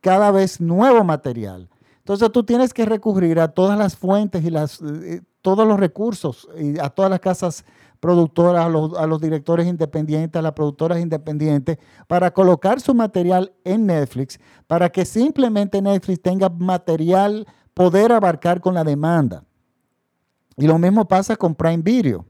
cada 0.00 0.30
vez 0.30 0.60
nuevo 0.60 1.02
material. 1.02 1.68
Entonces 1.98 2.30
tú 2.30 2.44
tienes 2.44 2.72
que 2.72 2.86
recurrir 2.86 3.40
a 3.40 3.48
todas 3.48 3.76
las 3.76 3.96
fuentes 3.96 4.44
y 4.44 4.50
las, 4.50 4.80
eh, 4.80 5.22
todos 5.42 5.66
los 5.66 5.78
recursos 5.78 6.48
y 6.56 6.78
a 6.78 6.88
todas 6.88 7.10
las 7.10 7.20
casas 7.20 7.64
productoras, 8.00 8.66
a 8.66 9.06
los, 9.06 9.20
directores 9.20 9.66
independientes, 9.66 10.38
a 10.38 10.42
las 10.42 10.52
productoras 10.52 11.00
independientes, 11.00 11.78
para 12.06 12.30
colocar 12.32 12.80
su 12.80 12.94
material 12.94 13.52
en 13.64 13.86
Netflix, 13.86 14.38
para 14.66 14.90
que 14.90 15.04
simplemente 15.04 15.80
Netflix 15.82 16.22
tenga 16.22 16.48
material, 16.48 17.46
poder 17.74 18.12
abarcar 18.12 18.60
con 18.60 18.74
la 18.74 18.84
demanda. 18.84 19.44
Y 20.56 20.66
lo 20.66 20.78
mismo 20.78 21.06
pasa 21.06 21.36
con 21.36 21.54
Prime 21.54 21.82
Video. 21.82 22.24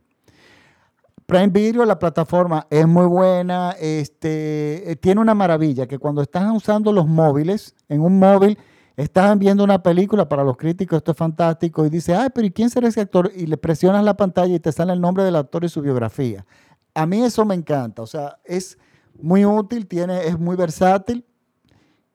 Prime 1.27 1.49
Video, 1.49 1.85
la 1.85 1.99
plataforma 1.99 2.67
es 2.71 2.87
muy 2.87 3.07
buena, 3.07 3.73
este, 3.81 4.91
eh, 4.91 4.97
tiene 4.97 5.21
una 5.21 5.35
maravilla, 5.35 5.87
que 5.87 5.99
cuando 5.99 6.23
estás 6.23 6.51
usando 6.55 6.93
los 6.93 7.07
móviles, 7.07 7.75
en 7.89 8.01
un 8.01 8.19
móvil, 8.19 8.59
estás 8.97 9.39
viendo 9.39 9.63
una 9.63 9.83
película, 9.83 10.29
para 10.29 10.43
los 10.43 10.57
críticos 10.57 10.99
esto 10.99 11.13
es 11.13 11.17
fantástico, 11.17 11.85
y 11.85 11.91
dice, 11.91 12.15
ay, 12.15 12.29
pero 12.35 12.47
¿y 12.47 12.51
quién 12.51 12.71
será 12.71 12.89
ese 12.89 13.01
actor? 13.01 13.31
Y 13.35 13.47
le 13.47 13.57
presionas 13.57 14.05
la 14.05 14.17
pantalla 14.17 14.55
y 14.55 14.61
te 14.61 14.73
sale 14.73 14.93
el 14.93 15.01
nombre 15.01 15.25
del 15.25 15.37
actor 15.37 15.65
y 15.65 15.69
su 15.69 15.83
biografía. 15.83 16.47
A 16.95 17.07
mí 17.07 17.23
eso 17.23 17.45
me 17.45 17.55
encanta, 17.55 18.03
o 18.03 18.07
sea, 18.07 18.39
es 18.45 18.79
muy 19.21 19.45
útil, 19.45 19.87
tiene, 19.87 20.27
es 20.27 20.39
muy 20.39 20.57
versátil, 20.57 21.25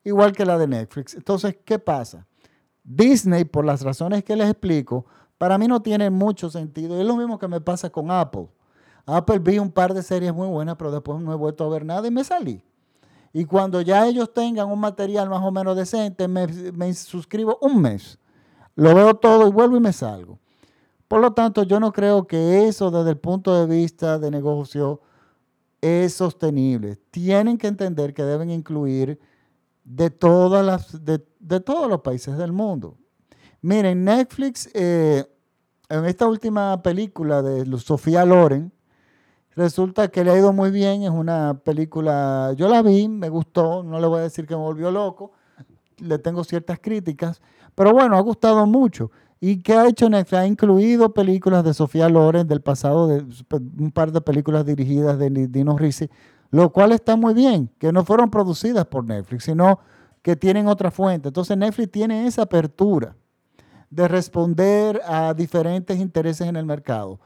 igual 0.03 0.31
que 0.31 0.45
la 0.45 0.57
de 0.57 0.67
Netflix. 0.67 1.13
Entonces, 1.13 1.57
¿qué 1.63 1.79
pasa? 1.79 2.25
Disney, 2.83 3.45
por 3.45 3.65
las 3.65 3.81
razones 3.81 4.23
que 4.23 4.35
les 4.35 4.49
explico, 4.49 5.05
para 5.37 5.57
mí 5.57 5.67
no 5.67 5.81
tiene 5.81 6.09
mucho 6.09 6.49
sentido. 6.49 6.99
Es 6.99 7.05
lo 7.05 7.15
mismo 7.15 7.37
que 7.39 7.47
me 7.47 7.61
pasa 7.61 7.89
con 7.89 8.11
Apple. 8.11 8.47
Apple 9.05 9.39
vi 9.39 9.59
un 9.59 9.71
par 9.71 9.93
de 9.93 10.03
series 10.03 10.33
muy 10.33 10.47
buenas, 10.47 10.75
pero 10.75 10.91
después 10.91 11.19
no 11.19 11.33
he 11.33 11.35
vuelto 11.35 11.65
a 11.65 11.69
ver 11.69 11.85
nada 11.85 12.07
y 12.07 12.11
me 12.11 12.23
salí. 12.23 12.63
Y 13.33 13.45
cuando 13.45 13.81
ya 13.81 14.07
ellos 14.07 14.33
tengan 14.33 14.69
un 14.69 14.79
material 14.79 15.29
más 15.29 15.41
o 15.41 15.51
menos 15.51 15.75
decente, 15.77 16.27
me, 16.27 16.93
suscribo 16.93 17.57
un 17.61 17.81
mes. 17.81 18.19
Lo 18.75 18.93
veo 18.93 19.13
todo 19.15 19.47
y 19.47 19.51
vuelvo 19.51 19.77
y 19.77 19.79
me 19.79 19.93
salgo. 19.93 20.39
Por 21.07 21.21
lo 21.21 21.33
tanto, 21.33 21.63
yo 21.63 21.79
no 21.79 21.91
creo 21.91 22.25
que 22.25 22.67
eso 22.67 22.91
desde 22.91 23.11
el 23.11 23.17
punto 23.17 23.53
de 23.55 23.73
vista 23.73 24.19
de 24.19 24.31
negocio 24.31 25.01
es 25.79 26.13
sostenible. 26.13 26.97
Tienen 27.09 27.57
que 27.57 27.67
entender 27.67 28.13
que 28.13 28.23
deben 28.23 28.49
incluir 28.49 29.19
de, 29.83 30.09
todas 30.09 30.65
las, 30.65 31.03
de, 31.03 31.19
todos 31.59 31.89
los 31.89 32.01
países 32.01 32.37
del 32.37 32.51
mundo. 32.51 32.97
Miren, 33.61 34.03
Netflix, 34.03 34.69
eh, 34.73 35.25
en 35.89 36.05
esta 36.05 36.27
última 36.27 36.81
película 36.81 37.41
de 37.41 37.77
Sofía 37.77 38.25
Loren, 38.25 38.71
Resulta 39.55 40.07
que 40.07 40.23
le 40.23 40.31
ha 40.31 40.37
ido 40.37 40.53
muy 40.53 40.71
bien, 40.71 41.03
es 41.03 41.09
una 41.09 41.59
película, 41.63 42.53
yo 42.55 42.69
la 42.69 42.81
vi, 42.81 43.07
me 43.09 43.29
gustó, 43.29 43.83
no 43.83 43.99
le 43.99 44.07
voy 44.07 44.19
a 44.19 44.23
decir 44.23 44.47
que 44.47 44.55
me 44.55 44.61
volvió 44.61 44.91
loco, 44.91 45.33
le 45.97 46.17
tengo 46.19 46.43
ciertas 46.43 46.79
críticas, 46.79 47.41
pero 47.75 47.91
bueno, 47.91 48.15
ha 48.15 48.21
gustado 48.21 48.65
mucho. 48.65 49.11
¿Y 49.43 49.61
qué 49.63 49.73
ha 49.73 49.87
hecho 49.87 50.09
Netflix? 50.09 50.39
Ha 50.39 50.45
incluido 50.45 51.13
películas 51.13 51.63
de 51.63 51.73
Sofía 51.73 52.07
Loren 52.07 52.47
del 52.47 52.61
pasado, 52.61 53.07
de, 53.07 53.25
un 53.79 53.91
par 53.91 54.11
de 54.11 54.21
películas 54.21 54.65
dirigidas 54.65 55.17
de 55.17 55.29
Dino 55.47 55.77
Risi, 55.77 56.09
lo 56.51 56.71
cual 56.71 56.91
está 56.91 57.15
muy 57.15 57.33
bien, 57.33 57.69
que 57.79 57.91
no 57.91 58.05
fueron 58.05 58.29
producidas 58.29 58.85
por 58.85 59.03
Netflix, 59.03 59.45
sino 59.45 59.79
que 60.21 60.35
tienen 60.35 60.67
otra 60.67 60.91
fuente. 60.91 61.29
Entonces 61.29 61.57
Netflix 61.57 61.91
tiene 61.91 62.27
esa 62.27 62.43
apertura 62.43 63.15
de 63.89 64.07
responder 64.07 65.01
a 65.05 65.33
diferentes 65.33 65.99
intereses 65.99 66.47
en 66.47 66.55
el 66.55 66.65
mercado. 66.65 67.19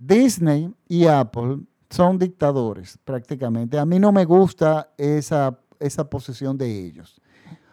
Disney 0.00 0.74
y 0.88 1.04
Apple 1.04 1.58
son 1.90 2.18
dictadores 2.18 2.98
prácticamente. 3.04 3.78
A 3.78 3.84
mí 3.84 3.98
no 3.98 4.10
me 4.10 4.24
gusta 4.24 4.90
esa, 4.96 5.58
esa 5.78 6.08
posición 6.08 6.56
de 6.56 6.86
ellos. 6.86 7.20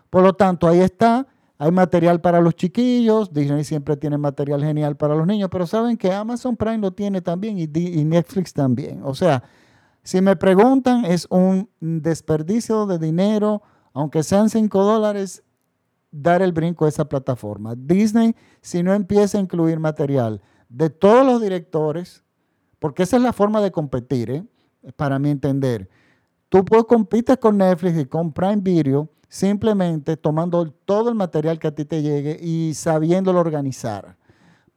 Por 0.10 0.24
lo 0.24 0.34
tanto, 0.34 0.67
ahí 0.67 0.81
está. 0.81 1.25
Hay 1.57 1.72
material 1.72 2.19
para 2.19 2.41
los 2.41 2.53
chiquillos. 2.55 3.31
Disney 3.31 3.63
siempre 3.63 3.96
tiene 3.96 4.17
material 4.17 4.62
genial 4.62 4.98
para 4.98 5.15
los 5.15 5.25
niños. 5.25 5.50
Pero 5.50 5.65
saben 5.65 5.96
que 5.96 6.12
Amazon 6.12 6.57
Prime 6.57 6.79
lo 6.79 6.91
tiene 6.91 7.22
también 7.22 7.57
y, 7.57 7.63
y 7.63 8.03
Netflix 8.03 8.53
también. 8.53 9.01
O 9.03 9.15
sea, 9.15 9.41
si 10.03 10.19
me 10.19 10.36
preguntan, 10.36 11.05
es 11.05 11.27
un 11.29 11.69
desperdicio 11.79 12.86
de 12.88 13.00
dinero, 13.00 13.62
aunque 13.93 14.22
sean 14.22 14.50
5 14.50 14.84
dólares, 14.84 15.43
dar 16.12 16.41
el 16.41 16.51
brinco 16.51 16.86
a 16.86 16.89
esa 16.89 17.05
plataforma. 17.05 17.74
Disney, 17.75 18.36
si 18.62 18.84
no 18.84 18.93
empieza 18.93 19.38
a 19.38 19.41
incluir 19.41 19.79
material 19.79 20.41
de 20.70 20.90
todos 20.90 21.26
los 21.26 21.42
directores, 21.42 22.24
porque 22.80 23.04
esa 23.04 23.18
es 23.18 23.24
la 23.24 23.34
forma 23.34 23.62
de 23.62 23.72
competir, 23.72 24.30
¿eh? 24.32 24.44
para 24.96 25.20
mi 25.20 25.30
entender. 25.30 25.90
Tú 26.50 26.64
puedes 26.64 26.86
compites 26.86 27.38
con 27.38 27.58
Netflix 27.58 28.00
y 28.00 28.06
con 28.06 28.32
Prime 28.32 28.58
Video 28.58 29.10
simplemente 29.28 30.16
tomando 30.16 30.72
todo 30.72 31.10
el 31.10 31.16
material 31.16 31.60
que 31.60 31.68
a 31.68 31.76
ti 31.76 31.86
te 31.86 32.02
llegue 32.02 32.40
y 32.42 32.74
sabiéndolo 32.74 33.40
organizar. 33.40 34.16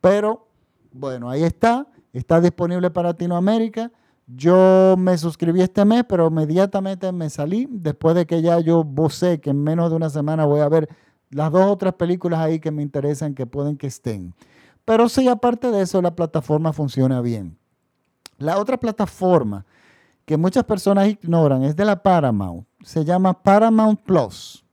Pero, 0.01 0.49
bueno, 0.93 1.31
ahí 1.31 1.45
está, 1.45 1.87
está 2.13 2.41
disponible 2.41 2.91
para 2.91 3.11
Latinoamérica. 3.11 3.93
Yo 4.27 4.95
me 4.99 5.17
suscribí 5.19 5.61
este 5.61 5.85
mes, 5.85 6.05
pero 6.09 6.29
inmediatamente 6.29 7.11
me 7.13 7.31
salí 7.31 7.67
después 7.71 8.15
de 8.15 8.27
que 8.27 8.43
ya 8.43 8.61
yo 8.61 8.85
sé 9.11 9.41
que 9.41 9.51
en 9.51 9.63
menos 9.63 9.91
de 9.91 9.97
una 9.97 10.11
semana 10.11 10.45
voy 10.45 10.61
a 10.61 10.69
ver 10.69 10.89
las 11.31 11.53
dos 11.53 11.67
otras 11.67 11.95
películas 11.95 12.41
ahí 12.41 12.59
que 12.61 12.71
me 12.71 12.83
interesan 12.83 13.35
que 13.35 13.47
pueden 13.47 13.77
que 13.77 13.87
estén. 13.87 14.35
Pero 14.91 15.09
sí, 15.09 15.29
aparte 15.29 15.71
de 15.71 15.83
eso, 15.83 16.03
la 16.03 16.17
plataforma 16.17 16.73
funciona 16.73 17.21
bien. 17.21 17.57
La 18.39 18.59
otra 18.59 18.77
plataforma 18.77 19.65
que 20.25 20.37
muchas 20.37 20.65
personas 20.65 21.07
ignoran 21.07 21.63
es 21.63 21.77
de 21.77 21.85
la 21.85 22.03
Paramount. 22.03 22.67
Se 22.83 23.05
llama 23.05 23.41
Paramount 23.41 24.01
Plus. 24.01 24.65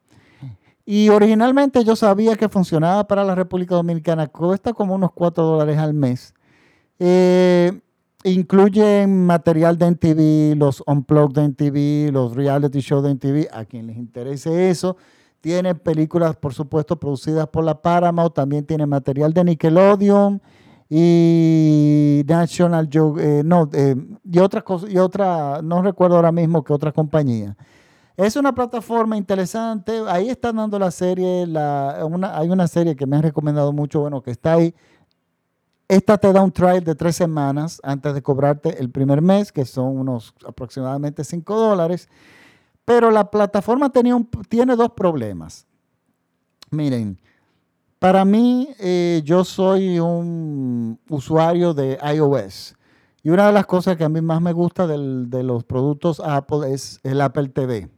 Y 0.87 1.09
originalmente 1.09 1.83
yo 1.83 1.95
sabía 1.95 2.35
que 2.35 2.49
funcionaba 2.49 3.05
para 3.05 3.23
la 3.23 3.35
República 3.35 3.75
Dominicana. 3.75 4.25
Cuesta 4.25 4.73
como 4.73 4.95
unos 4.95 5.11
4 5.13 5.43
dólares 5.43 5.77
al 5.77 5.93
mes. 5.93 6.33
Eh, 6.97 7.79
incluye 8.23 9.05
material 9.05 9.77
de 9.77 9.85
NTV, 9.85 10.57
los 10.57 10.83
Unplugged 10.87 11.35
de 11.35 11.43
NTV, 11.43 12.11
los 12.11 12.35
reality 12.35 12.79
shows 12.79 13.03
de 13.03 13.11
NTV, 13.11 13.49
a 13.55 13.65
quien 13.65 13.85
les 13.85 13.97
interese 13.97 14.71
eso. 14.71 14.97
Tiene 15.41 15.75
películas, 15.75 16.35
por 16.35 16.53
supuesto, 16.53 16.99
producidas 16.99 17.47
por 17.47 17.63
la 17.63 17.81
Paramount. 17.81 18.33
También 18.33 18.65
tiene 18.65 18.85
material 18.85 19.33
de 19.33 19.43
Nickelodeon 19.43 20.41
y 20.89 22.23
National 22.25 22.89
eh, 23.19 23.41
no, 23.43 23.69
eh, 23.73 23.95
y 24.23 24.39
otra 24.39 24.61
cosa, 24.61 24.89
y 24.89 24.97
otra, 24.97 25.61
no 25.61 25.81
recuerdo 25.81 26.15
ahora 26.15 26.31
mismo 26.31 26.63
que 26.63 26.73
otra 26.73 26.91
compañía. 26.91 27.55
Es 28.15 28.35
una 28.35 28.53
plataforma 28.55 29.15
interesante. 29.15 30.01
Ahí 30.07 30.29
están 30.29 30.55
dando 30.55 30.79
la 30.79 30.89
serie, 30.89 31.45
hay 31.45 32.49
una 32.49 32.67
serie 32.67 32.95
que 32.95 33.05
me 33.05 33.15
han 33.15 33.21
recomendado 33.21 33.71
mucho, 33.73 34.01
bueno, 34.01 34.23
que 34.23 34.31
está 34.31 34.53
ahí. 34.53 34.73
Esta 35.87 36.17
te 36.17 36.33
da 36.33 36.41
un 36.41 36.51
trial 36.51 36.83
de 36.83 36.95
tres 36.95 37.15
semanas 37.15 37.79
antes 37.83 38.13
de 38.13 38.21
cobrarte 38.21 38.79
el 38.79 38.89
primer 38.89 39.21
mes, 39.21 39.51
que 39.51 39.65
son 39.65 39.97
unos 39.97 40.33
aproximadamente 40.45 41.23
5 41.23 41.55
dólares. 41.55 42.09
Pero 42.87 43.11
la 43.11 43.29
plataforma 43.29 43.89
tenía 43.89 44.17
tiene 44.47 44.77
dos 44.77 44.93
problemas. 44.93 45.67
Miren, 46.71 47.19
para 47.99 48.23
mí, 48.23 48.69
eh, 48.79 49.21
yo 49.25 49.43
soy 49.43 49.99
un 49.99 50.97
usuario 51.09 51.73
de 51.73 51.99
iOS. 52.15 52.75
Y 53.23 53.29
una 53.29 53.47
de 53.47 53.51
las 53.51 53.65
cosas 53.65 53.97
que 53.97 54.05
a 54.05 54.09
mí 54.09 54.21
más 54.21 54.41
me 54.41 54.53
gusta 54.53 54.87
de 54.87 55.43
los 55.43 55.65
productos 55.65 56.21
Apple 56.21 56.73
es 56.73 57.01
el 57.03 57.19
Apple 57.19 57.49
TV. 57.49 57.89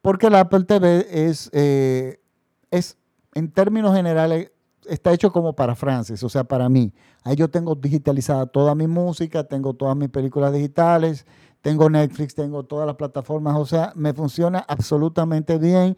Porque 0.00 0.28
el 0.28 0.36
Apple 0.36 0.64
TV 0.64 1.06
es, 1.10 1.50
eh, 1.52 2.22
es 2.70 2.96
en 3.34 3.50
términos 3.50 3.94
generales, 3.94 4.50
está 4.88 5.12
hecho 5.12 5.30
como 5.30 5.52
para 5.52 5.74
Francis, 5.74 6.22
o 6.22 6.30
sea, 6.30 6.44
para 6.44 6.70
mí. 6.70 6.94
Ahí 7.22 7.36
yo 7.36 7.50
tengo 7.50 7.74
digitalizada 7.74 8.46
toda 8.46 8.74
mi 8.74 8.86
música, 8.86 9.44
tengo 9.44 9.74
todas 9.74 9.94
mis 9.94 10.08
películas 10.08 10.54
digitales, 10.54 11.26
tengo 11.64 11.88
Netflix, 11.88 12.34
tengo 12.34 12.64
todas 12.64 12.86
las 12.86 12.96
plataformas, 12.96 13.56
o 13.56 13.64
sea, 13.64 13.94
me 13.96 14.12
funciona 14.12 14.58
absolutamente 14.58 15.56
bien 15.56 15.96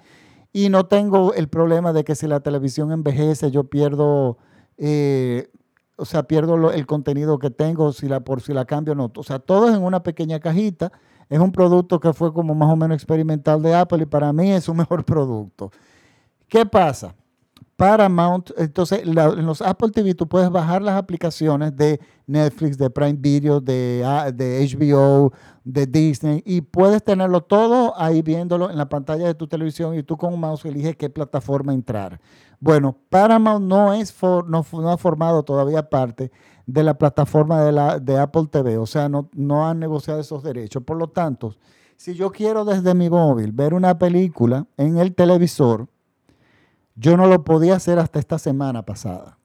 y 0.52 0.68
no 0.68 0.86
tengo 0.86 1.34
el 1.34 1.48
problema 1.48 1.92
de 1.92 2.04
que 2.04 2.14
si 2.14 2.28
la 2.28 2.38
televisión 2.38 2.92
envejece 2.92 3.50
yo 3.50 3.64
pierdo, 3.64 4.38
eh, 4.78 5.50
o 5.96 6.04
sea, 6.04 6.22
pierdo 6.22 6.70
el 6.70 6.86
contenido 6.86 7.40
que 7.40 7.50
tengo 7.50 7.92
si 7.92 8.06
la, 8.06 8.20
por 8.20 8.42
si 8.42 8.52
la 8.52 8.64
cambio 8.64 8.92
o 8.92 8.94
no. 8.94 9.12
O 9.16 9.24
sea, 9.24 9.40
todo 9.40 9.68
es 9.68 9.74
en 9.74 9.82
una 9.82 10.04
pequeña 10.04 10.38
cajita. 10.38 10.92
Es 11.28 11.40
un 11.40 11.50
producto 11.50 11.98
que 11.98 12.12
fue 12.12 12.32
como 12.32 12.54
más 12.54 12.72
o 12.72 12.76
menos 12.76 12.94
experimental 12.94 13.60
de 13.60 13.74
Apple 13.74 14.04
y 14.04 14.06
para 14.06 14.32
mí 14.32 14.52
es 14.52 14.68
un 14.68 14.76
mejor 14.76 15.04
producto. 15.04 15.72
¿Qué 16.46 16.64
pasa? 16.64 17.12
Paramount, 17.76 18.52
entonces 18.56 19.02
en 19.04 19.44
los 19.44 19.60
Apple 19.60 19.90
TV 19.90 20.14
tú 20.14 20.26
puedes 20.26 20.50
bajar 20.50 20.80
las 20.80 20.96
aplicaciones 20.96 21.76
de 21.76 22.00
Netflix, 22.26 22.78
de 22.78 22.88
Prime 22.88 23.18
Video, 23.18 23.60
de, 23.60 24.02
ah, 24.04 24.32
de 24.32 24.66
HBO, 24.66 25.30
de 25.62 25.86
Disney 25.86 26.42
y 26.46 26.62
puedes 26.62 27.04
tenerlo 27.04 27.42
todo 27.42 27.92
ahí 28.00 28.22
viéndolo 28.22 28.70
en 28.70 28.78
la 28.78 28.88
pantalla 28.88 29.26
de 29.26 29.34
tu 29.34 29.46
televisión 29.46 29.94
y 29.94 30.02
tú 30.02 30.16
con 30.16 30.32
un 30.32 30.40
mouse 30.40 30.64
eliges 30.64 30.96
qué 30.96 31.10
plataforma 31.10 31.74
entrar. 31.74 32.18
Bueno, 32.60 32.96
Paramount 33.10 33.66
no, 33.66 33.92
es 33.92 34.14
no, 34.22 34.64
ha 34.90 34.96
formado 34.96 35.42
todavía 35.42 35.90
parte 35.90 36.32
de 36.64 36.82
la 36.82 36.96
plataforma 36.96 37.62
de, 37.62 37.72
la, 37.72 37.98
de 37.98 38.18
Apple 38.18 38.46
TV, 38.50 38.78
o 38.78 38.86
sea, 38.86 39.10
no, 39.10 39.28
no 39.34 39.68
han 39.68 39.78
negociado 39.78 40.18
esos 40.18 40.42
derechos. 40.42 40.82
Por 40.82 40.96
lo 40.96 41.08
tanto, 41.08 41.54
si 41.96 42.14
yo 42.14 42.32
quiero 42.32 42.64
desde 42.64 42.94
mi 42.94 43.10
móvil 43.10 43.52
ver 43.52 43.74
una 43.74 43.98
película 43.98 44.66
en 44.78 44.96
el 44.96 45.14
televisor, 45.14 45.88
yo 46.96 47.16
no 47.16 47.26
lo 47.26 47.44
podía 47.44 47.76
hacer 47.76 47.98
hasta 47.98 48.18
esta 48.18 48.38
semana 48.38 48.82
pasada. 48.82 49.38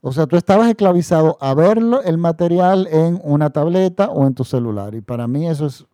O 0.00 0.12
sea, 0.12 0.26
tú 0.26 0.36
estabas 0.36 0.68
esclavizado 0.68 1.36
a 1.40 1.54
ver 1.54 1.78
el 2.04 2.18
material 2.18 2.88
en 2.90 3.20
una 3.22 3.50
tableta 3.50 4.10
o 4.10 4.26
en 4.26 4.34
tu 4.34 4.44
celular. 4.44 4.94
Y 4.94 5.00
para 5.00 5.26
mí 5.26 5.48
eso 5.48 5.66
es 5.66 5.86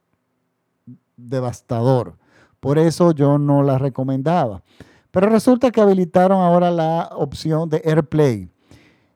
devastador. 1.16 2.16
Por 2.60 2.78
eso 2.78 3.12
yo 3.12 3.38
no 3.38 3.62
la 3.62 3.78
recomendaba. 3.78 4.62
Pero 5.10 5.28
resulta 5.28 5.70
que 5.70 5.80
habilitaron 5.80 6.40
ahora 6.40 6.70
la 6.70 7.10
opción 7.14 7.68
de 7.68 7.82
AirPlay. 7.84 8.50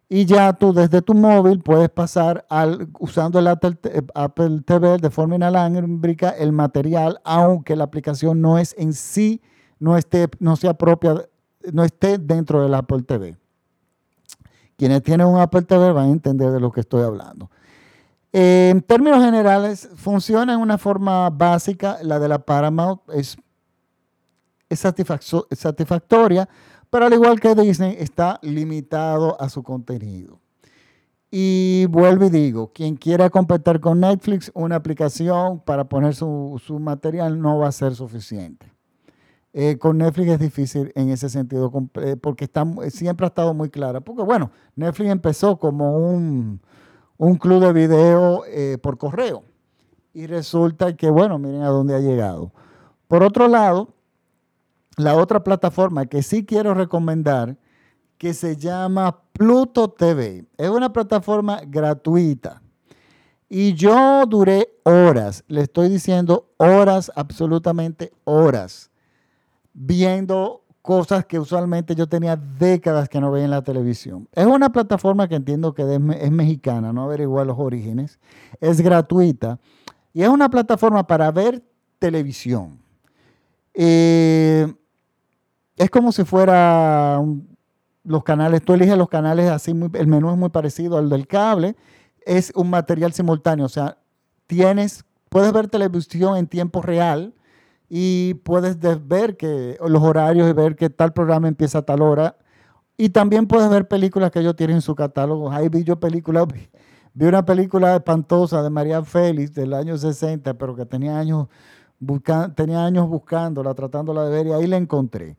y 0.08 0.24
ya 0.24 0.54
tú 0.54 0.72
desde 0.72 1.02
tu 1.02 1.12
móvil 1.12 1.60
puedes 1.60 1.90
pasar 1.90 2.46
al, 2.48 2.88
usando 2.98 3.38
el 3.38 3.46
Apple, 3.46 4.62
TV 4.64 4.96
de 4.96 5.10
forma 5.10 5.36
inalámbrica 5.36 6.30
el 6.30 6.52
material, 6.52 7.20
aunque 7.24 7.76
la 7.76 7.84
aplicación 7.84 8.40
no 8.40 8.58
es 8.58 8.74
en 8.78 8.94
sí, 8.94 9.42
no, 9.78 9.96
esté, 9.96 10.28
no 10.38 10.56
sea 10.56 10.74
propia, 10.74 11.26
no 11.72 11.84
esté 11.84 12.18
dentro 12.18 12.62
del 12.62 12.74
Apple 12.74 13.02
TV. 13.02 13.36
Quienes 14.76 15.02
tienen 15.02 15.26
un 15.26 15.40
Apple 15.40 15.62
TV 15.62 15.92
van 15.92 16.08
a 16.08 16.12
entender 16.12 16.50
de 16.50 16.60
lo 16.60 16.70
que 16.70 16.80
estoy 16.80 17.02
hablando. 17.02 17.50
En 18.32 18.82
términos 18.82 19.24
generales, 19.24 19.88
funciona 19.96 20.54
en 20.54 20.60
una 20.60 20.78
forma 20.78 21.30
básica. 21.30 21.98
La 22.02 22.18
de 22.18 22.28
la 22.28 22.38
Paramount 22.38 23.00
es, 23.08 23.36
es 24.68 24.78
satisfactoria 24.78 26.48
pero 26.90 27.06
al 27.06 27.12
igual 27.12 27.40
que 27.40 27.54
Disney, 27.54 27.96
está 27.98 28.38
limitado 28.42 29.40
a 29.40 29.48
su 29.48 29.62
contenido. 29.62 30.40
Y 31.30 31.84
vuelvo 31.90 32.26
y 32.26 32.30
digo, 32.30 32.72
quien 32.72 32.96
quiera 32.96 33.28
competir 33.28 33.80
con 33.80 34.00
Netflix, 34.00 34.50
una 34.54 34.76
aplicación 34.76 35.60
para 35.60 35.84
poner 35.84 36.14
su, 36.14 36.58
material 36.80 37.38
no 37.38 37.58
va 37.58 37.68
a 37.68 37.72
ser 37.72 37.94
suficiente. 37.94 38.72
Eh, 39.52 39.78
con 39.78 39.98
Netflix 39.98 40.32
es 40.32 40.38
difícil 40.38 40.92
en 40.94 41.08
ese 41.10 41.28
sentido, 41.28 41.72
eh, 41.94 42.16
porque 42.16 42.44
está, 42.44 42.66
siempre 42.90 43.26
ha 43.26 43.28
estado 43.28 43.54
muy 43.54 43.70
clara. 43.70 44.00
Porque 44.00 44.22
bueno, 44.22 44.50
Netflix 44.76 45.10
empezó 45.10 45.58
como 45.58 45.96
un, 45.96 46.60
club 47.40 47.60
de 47.60 47.72
video 47.72 48.44
eh, 48.46 48.78
por 48.80 48.98
correo. 48.98 49.44
Y 50.12 50.26
resulta 50.26 50.96
que, 50.96 51.10
bueno, 51.10 51.38
miren 51.38 51.62
a 51.62 51.68
dónde 51.68 51.94
ha 51.94 52.00
llegado. 52.00 52.52
Por 53.06 53.22
otro 53.22 53.48
lado, 53.48 53.94
la 54.96 55.16
otra 55.16 55.42
plataforma 55.42 56.06
que 56.06 56.22
sí 56.22 56.44
quiero 56.44 56.74
recomendar, 56.74 57.56
que 58.18 58.34
se 58.34 58.56
llama 58.56 59.22
Pluto 59.32 59.88
TV. 59.88 60.44
Es 60.56 60.68
una 60.68 60.92
plataforma 60.92 61.60
gratuita. 61.66 62.60
Y 63.48 63.74
yo 63.74 64.26
duré 64.26 64.68
horas, 64.82 65.42
le 65.48 65.62
estoy 65.62 65.88
diciendo 65.88 66.50
horas, 66.58 67.10
absolutamente 67.14 68.12
horas, 68.24 68.87
viendo 69.80 70.64
cosas 70.82 71.24
que 71.24 71.38
usualmente 71.38 71.94
yo 71.94 72.08
tenía 72.08 72.36
décadas 72.36 73.08
que 73.08 73.20
no 73.20 73.30
veía 73.30 73.44
en 73.44 73.50
la 73.52 73.62
televisión. 73.62 74.28
Es 74.32 74.46
una 74.46 74.70
plataforma 74.70 75.28
que 75.28 75.36
entiendo 75.36 75.72
que 75.72 75.82
es, 75.82 76.30
mexicana, 76.30 76.92
no 76.92 77.04
averiguar 77.04 77.46
los 77.46 77.58
orígenes. 77.58 78.18
Es 78.60 78.80
gratuita 78.80 79.60
y 80.12 80.22
es 80.22 80.28
una 80.28 80.48
plataforma 80.48 81.06
para 81.06 81.30
ver 81.30 81.62
televisión. 81.98 82.80
Eh, 83.74 84.66
es 85.76 85.90
como 85.90 86.10
si 86.10 86.24
fuera 86.24 87.22
los 88.02 88.24
canales, 88.24 88.62
tú 88.64 88.72
eliges 88.72 88.96
los 88.96 89.08
canales 89.08 89.50
así, 89.50 89.70
el 89.70 90.06
menú 90.06 90.30
es 90.32 90.36
muy 90.36 90.48
parecido 90.48 90.98
al 90.98 91.08
del 91.08 91.28
cable, 91.28 91.76
es 92.26 92.50
un 92.56 92.70
material 92.70 93.12
simultáneo, 93.12 93.66
o 93.66 93.68
sea, 93.68 93.98
tienes, 94.46 95.04
puedes 95.28 95.52
ver 95.52 95.68
televisión 95.68 96.36
en 96.36 96.46
tiempo 96.48 96.82
real 96.82 97.34
y 97.88 98.34
puedes 98.34 98.78
ver 99.06 99.36
que 99.36 99.78
los 99.86 100.02
horarios 100.02 100.48
y 100.48 100.52
ver 100.52 100.76
que 100.76 100.90
tal 100.90 101.12
programa 101.12 101.48
empieza 101.48 101.78
a 101.78 101.82
tal 101.82 102.02
hora. 102.02 102.36
Y 102.96 103.10
también 103.10 103.46
puedes 103.46 103.70
ver 103.70 103.88
películas 103.88 104.30
que 104.30 104.40
ellos 104.40 104.56
tienen 104.56 104.76
en 104.76 104.82
su 104.82 104.94
catálogo. 104.94 105.50
Ahí 105.50 105.68
vi 105.68 105.84
yo 105.84 105.98
películas, 105.98 106.46
vi 107.14 107.26
una 107.26 107.44
película 107.44 107.96
espantosa 107.96 108.62
de 108.62 108.70
María 108.70 109.02
Félix 109.02 109.54
del 109.54 109.72
año 109.72 109.96
60, 109.96 110.54
pero 110.54 110.74
que 110.74 110.84
tenía 110.84 111.18
años, 111.18 111.46
tenía 112.54 112.84
años 112.84 113.08
buscándola, 113.08 113.74
tratándola 113.74 114.24
de 114.24 114.30
ver 114.30 114.46
y 114.48 114.52
ahí 114.52 114.66
la 114.66 114.76
encontré. 114.76 115.36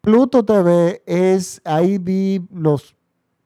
Pluto 0.00 0.44
TV 0.44 1.02
es, 1.06 1.60
ahí 1.64 1.98
vi 1.98 2.44
los, 2.52 2.96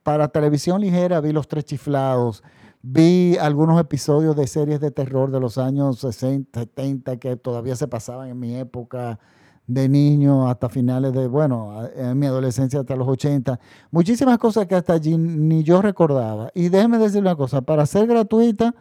para 0.02 0.28
televisión 0.28 0.80
ligera, 0.80 1.20
vi 1.20 1.32
los 1.32 1.48
tres 1.48 1.64
chiflados, 1.64 2.42
vi 2.88 3.36
algunos 3.38 3.80
episodios 3.80 4.36
de 4.36 4.46
series 4.46 4.78
de 4.78 4.92
terror 4.92 5.32
de 5.32 5.40
los 5.40 5.58
años 5.58 5.98
60, 5.98 6.60
70 6.60 7.16
que 7.16 7.36
todavía 7.36 7.74
se 7.74 7.88
pasaban 7.88 8.28
en 8.28 8.38
mi 8.38 8.54
época 8.54 9.18
de 9.66 9.88
niño 9.88 10.48
hasta 10.48 10.68
finales 10.68 11.12
de, 11.12 11.26
bueno, 11.26 11.88
en 11.96 12.16
mi 12.16 12.26
adolescencia 12.26 12.78
hasta 12.78 12.94
los 12.94 13.08
80. 13.08 13.58
Muchísimas 13.90 14.38
cosas 14.38 14.66
que 14.66 14.76
hasta 14.76 14.92
allí 14.92 15.18
ni 15.18 15.64
yo 15.64 15.82
recordaba. 15.82 16.50
Y 16.54 16.68
déjeme 16.68 16.98
decir 16.98 17.20
una 17.20 17.34
cosa, 17.34 17.60
para 17.60 17.84
ser 17.86 18.06
gratuita 18.06 18.72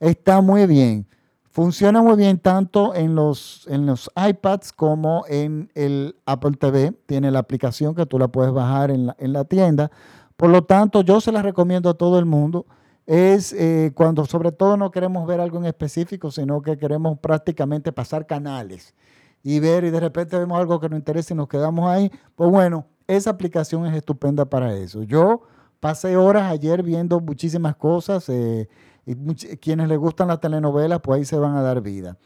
está 0.00 0.40
muy 0.40 0.66
bien. 0.66 1.06
Funciona 1.50 2.02
muy 2.02 2.16
bien 2.16 2.40
tanto 2.40 2.92
en 2.96 3.14
los, 3.14 3.68
en 3.70 3.86
los 3.86 4.10
iPads 4.16 4.72
como 4.72 5.24
en 5.28 5.70
el 5.76 6.16
Apple 6.26 6.56
TV. 6.58 6.92
Tiene 7.06 7.30
la 7.30 7.38
aplicación 7.38 7.94
que 7.94 8.04
tú 8.04 8.18
la 8.18 8.26
puedes 8.26 8.52
bajar 8.52 8.90
en 8.90 9.06
la, 9.06 9.44
tienda. 9.44 9.92
Por 10.36 10.50
lo 10.50 10.64
tanto, 10.64 11.02
yo 11.02 11.20
se 11.20 11.30
la 11.30 11.40
recomiendo 11.42 11.88
a 11.88 11.94
todo 11.94 12.18
el 12.18 12.24
mundo. 12.24 12.66
Es 13.06 13.52
eh, 13.52 13.92
cuando 13.94 14.24
sobre 14.24 14.50
todo 14.50 14.76
no 14.76 14.90
queremos 14.90 15.26
ver 15.26 15.40
algo 15.40 15.58
en 15.58 15.66
específico, 15.66 16.30
sino 16.30 16.62
que 16.62 16.78
queremos 16.78 17.18
prácticamente 17.18 17.92
pasar 17.92 18.26
canales 18.26 18.94
y 19.42 19.60
ver 19.60 19.84
y 19.84 19.90
de 19.90 20.00
repente 20.00 20.38
vemos 20.38 20.58
algo 20.58 20.80
que 20.80 20.88
nos 20.88 20.98
interesa 20.98 21.34
y 21.34 21.36
nos 21.36 21.48
quedamos 21.48 21.88
ahí. 21.90 22.10
Pues 22.34 22.50
bueno, 22.50 22.86
esa 23.06 23.30
aplicación 23.30 23.84
es 23.86 23.94
estupenda 23.94 24.46
para 24.46 24.74
eso. 24.74 25.02
Yo 25.02 25.42
pasé 25.80 26.16
horas 26.16 26.50
ayer 26.50 26.82
viendo 26.82 27.20
muchísimas 27.20 27.76
cosas. 27.76 28.26
Eh, 28.30 28.68
y 29.04 29.14
quienes 29.58 29.86
les 29.88 29.98
gustan 29.98 30.28
las 30.28 30.40
telenovelas, 30.40 31.00
pues 31.02 31.18
ahí 31.18 31.24
se 31.26 31.36
van 31.36 31.56
a 31.56 31.62
dar 31.62 31.82
vida. 31.82 32.16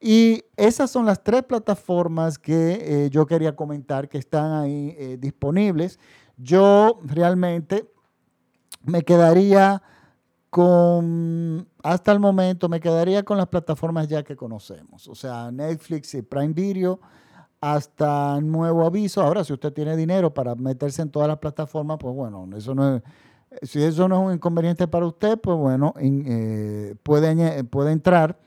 Y 0.00 0.42
esas 0.56 0.90
son 0.90 1.06
las 1.06 1.22
tres 1.22 1.44
plataformas 1.44 2.40
que 2.40 3.04
eh, 3.04 3.10
yo 3.10 3.24
quería 3.24 3.54
comentar 3.54 4.08
que 4.08 4.18
están 4.18 4.52
ahí 4.52 5.16
disponibles. 5.16 6.00
Yo 6.36 6.98
realmente 7.04 7.88
me 8.82 9.02
quedaría 9.02 9.80
con, 10.54 11.66
hasta 11.82 12.12
el 12.12 12.20
momento, 12.20 12.68
me 12.68 12.78
quedaría 12.78 13.24
con 13.24 13.36
las 13.36 13.48
plataformas 13.48 14.06
ya 14.06 14.22
que 14.22 14.36
conocemos. 14.36 15.08
O 15.08 15.14
sea, 15.16 15.50
Netflix 15.50 16.14
y 16.14 16.22
Prime 16.22 16.52
Video 16.52 17.00
hasta 17.60 18.40
nuevo 18.40 18.86
aviso. 18.86 19.20
Ahora, 19.20 19.42
si 19.42 19.52
usted 19.52 19.72
tiene 19.72 19.96
dinero 19.96 20.32
para 20.32 20.54
meterse 20.54 21.02
en 21.02 21.10
todas 21.10 21.26
las 21.26 21.38
plataformas, 21.38 21.98
pues 21.98 22.14
bueno, 22.14 22.48
eso 22.56 22.72
no 22.72 22.94
es 22.94 23.02
si 23.62 23.82
eso 23.82 24.06
no 24.06 24.20
es 24.20 24.26
un 24.28 24.34
inconveniente 24.34 24.86
para 24.86 25.06
usted, 25.06 25.40
pues 25.40 25.58
bueno, 25.58 25.92
eh, 25.98 26.94
puede, 27.02 27.64
puede 27.64 27.90
entrar 27.90 28.38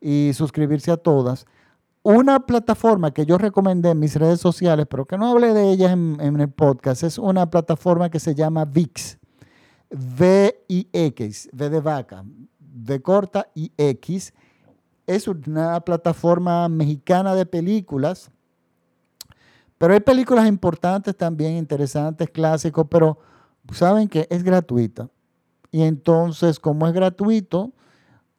y 0.00 0.30
suscribirse 0.32 0.92
a 0.92 0.96
todas. 0.96 1.44
Una 2.02 2.40
plataforma 2.40 3.10
que 3.10 3.26
yo 3.26 3.36
recomendé 3.36 3.90
en 3.90 3.98
mis 3.98 4.16
redes 4.16 4.40
sociales, 4.40 4.86
pero 4.88 5.04
que 5.04 5.18
no 5.18 5.30
hablé 5.30 5.52
de 5.52 5.70
ella 5.70 5.92
en, 5.92 6.40
el 6.40 6.48
podcast, 6.48 7.02
es 7.02 7.18
una 7.18 7.50
plataforma 7.50 8.08
que 8.08 8.18
se 8.18 8.34
llama 8.34 8.64
VIX. 8.64 9.18
V-I-X, 9.94 11.50
V 11.52 11.70
de 11.70 11.80
vaca, 11.80 12.24
V 12.60 13.02
corta 13.02 13.48
y 13.54 13.72
X. 13.76 14.34
Es 15.06 15.28
una 15.28 15.80
plataforma 15.80 16.68
mexicana 16.68 17.34
de 17.34 17.46
películas, 17.46 18.30
pero 19.78 19.94
hay 19.94 20.00
películas 20.00 20.46
importantes 20.48 21.16
también, 21.16 21.56
interesantes, 21.56 22.30
clásicos, 22.30 22.86
pero 22.88 23.18
saben 23.72 24.08
que 24.08 24.26
es 24.30 24.42
gratuita. 24.42 25.08
Y 25.70 25.82
entonces, 25.82 26.58
como 26.58 26.86
es 26.86 26.94
gratuito, 26.94 27.72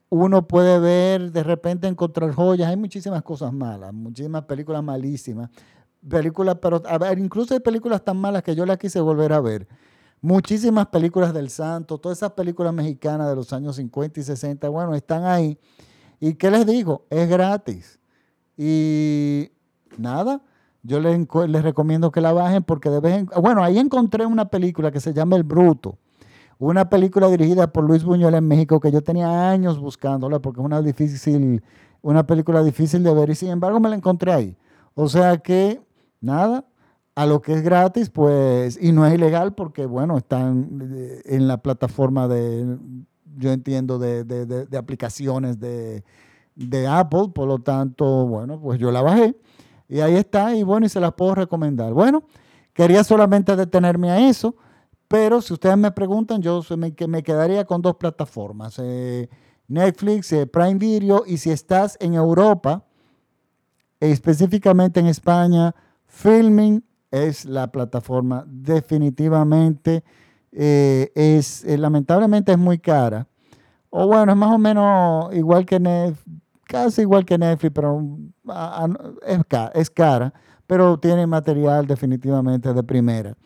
uno 0.10 0.48
puede 0.48 0.80
ver, 0.80 1.32
de 1.32 1.44
repente 1.44 1.88
encontrar 1.88 2.32
joyas. 2.34 2.70
Hay 2.70 2.78
muchísimas 2.78 3.22
cosas 3.24 3.52
malas, 3.52 3.94
muchísimas 3.94 4.44
películas 4.46 4.84
malísimas. 4.84 5.50
Películas, 6.08 6.58
pero 6.62 6.82
a 6.86 6.98
ver, 6.98 7.20
incluso 7.20 7.54
hay 7.54 7.60
películas 7.60 8.04
tan 8.04 8.18
malas 8.18 8.44
que 8.44 8.56
yo 8.56 8.66
las 8.66 8.78
quise 8.78 9.00
volver 9.02 9.34
a 9.34 9.42
ver. 9.42 9.68
Muchísimas 10.26 10.88
películas 10.88 11.36
del 11.36 11.52
Santo, 11.52 12.00
todas 12.00 12.18
esas 12.18 12.32
películas 12.32 12.74
mexicanas 12.74 13.30
de 13.30 13.36
los 13.36 13.54
años 13.54 13.76
50 13.76 14.22
y 14.22 14.24
60, 14.24 14.70
bueno, 14.70 14.96
están 14.96 15.24
ahí. 15.24 15.56
¿Y 16.20 16.34
qué 16.34 16.50
les 16.50 16.66
digo? 16.66 17.06
Es 17.12 17.30
gratis. 17.30 18.00
Y 18.58 19.52
nada, 20.00 20.42
yo 20.82 21.00
les, 21.00 21.62
recomiendo 21.62 22.12
que 22.12 22.22
la 22.22 22.34
bajen 22.34 22.64
porque 22.64 22.90
de 22.90 23.02
vez 23.02 23.20
en 23.20 23.30
Bueno, 23.40 23.64
ahí 23.64 23.78
encontré 23.78 24.26
una 24.26 24.46
película 24.46 24.90
que 24.90 25.00
se 25.00 25.14
llama 25.14 25.36
El 25.36 25.44
Bruto. 25.44 26.00
Una 26.58 26.90
película 26.90 27.28
dirigida 27.28 27.68
por 27.68 27.84
Luis 27.84 28.04
Buñuel 28.04 28.34
en 28.34 28.48
México 28.48 28.80
que 28.80 28.92
yo 28.92 29.04
tenía 29.04 29.52
años 29.52 29.78
buscándola 29.78 30.40
porque 30.40 30.60
es 30.60 30.66
una 30.66 30.82
difícil, 30.82 31.62
una 32.02 32.26
película 32.26 32.64
difícil 32.64 33.04
de 33.04 33.14
ver 33.14 33.30
y 33.30 33.36
sin 33.36 33.50
embargo 33.50 33.80
me 33.80 33.90
la 33.90 33.96
encontré 33.96 34.34
ahí. 34.34 34.58
O 34.96 35.08
sea 35.08 35.38
que, 35.38 35.80
nada, 36.20 36.66
a 37.16 37.26
lo 37.26 37.42
que 37.42 37.54
es 37.54 37.62
gratis, 37.62 38.10
pues, 38.10 38.78
y 38.82 38.92
no 38.92 39.06
es 39.06 39.14
ilegal 39.14 39.56
porque, 39.56 39.86
bueno, 39.86 40.18
están 40.18 41.22
en 41.24 41.48
la 41.48 41.58
plataforma 41.62 42.28
de, 42.28 42.78
yo 43.38 43.52
entiendo, 43.54 43.98
de, 43.98 44.26
de 44.26 44.78
aplicaciones 44.78 45.60
de, 45.60 46.04
Apple, 46.90 47.30
por 47.34 47.48
lo 47.48 47.60
tanto, 47.60 48.28
bueno, 48.28 48.60
pues 48.60 48.80
yo 48.80 48.92
la 48.92 49.02
bajé 49.02 49.36
y 49.88 50.00
ahí 50.00 50.16
está, 50.16 50.56
y 50.56 50.64
bueno, 50.64 50.86
y 50.86 50.90
se 50.90 51.00
las 51.00 51.14
puedo 51.14 51.36
recomendar. 51.36 51.94
Bueno, 51.94 52.24
quería 52.74 53.04
solamente 53.04 53.56
detenerme 53.56 54.12
a 54.12 54.28
eso, 54.30 54.56
pero 55.08 55.42
si 55.42 55.54
ustedes 55.54 55.78
me 55.78 55.92
preguntan, 55.92 56.42
yo 56.42 56.62
me, 56.78 56.94
me 57.08 57.24
quedaría 57.24 57.64
con 57.64 57.82
dos 57.82 57.96
plataformas, 57.96 58.80
eh, 58.80 59.30
Netflix, 59.68 60.34
eh, 60.34 60.48
Prime 60.48 60.76
Video, 60.76 61.24
y 61.26 61.38
si 61.38 61.52
estás 61.52 61.98
en 62.02 62.14
Europa, 62.14 62.86
específicamente 64.00 65.00
en 65.00 65.08
España, 65.08 65.74
Filming 66.08 66.84
es 67.24 67.46
la 67.46 67.72
plataforma 67.72 68.44
definitivamente 68.48 70.04
eh, 70.52 71.12
es 71.16 71.66
eh, 71.66 71.78
lamentablemente 71.78 72.52
es 72.52 72.58
muy 72.58 72.80
cara. 72.80 73.28
O 73.90 74.08
bueno, 74.08 74.32
es 74.32 74.38
más 74.38 74.54
o 74.54 74.58
menos 74.58 75.34
igual 75.36 75.66
que 75.66 75.80
Netflix, 75.80 76.26
casi 76.66 77.02
igual 77.02 77.26
que 77.26 77.38
Netflix, 77.38 77.74
pero 77.74 78.02
es, 79.26 79.40
es 79.74 79.90
cara, 79.90 80.34
pero 80.68 80.98
tiene 81.00 81.28
material 81.28 81.88
definitivamente 81.88 82.74
de 82.74 82.84
primera. 82.84 83.38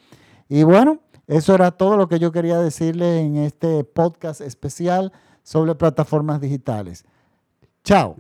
Y 0.48 0.64
bueno, 0.64 1.00
eso 1.28 1.54
era 1.54 1.72
todo 1.72 1.98
lo 1.98 2.08
que 2.08 2.20
yo 2.20 2.32
quería 2.32 2.60
decirles 2.60 3.22
en 3.24 3.38
este 3.38 3.84
podcast 3.84 4.42
especial 4.42 5.12
sobre 5.44 5.76
plataformas 5.76 6.42
digitales. 6.42 7.06
Chao. 7.84 8.18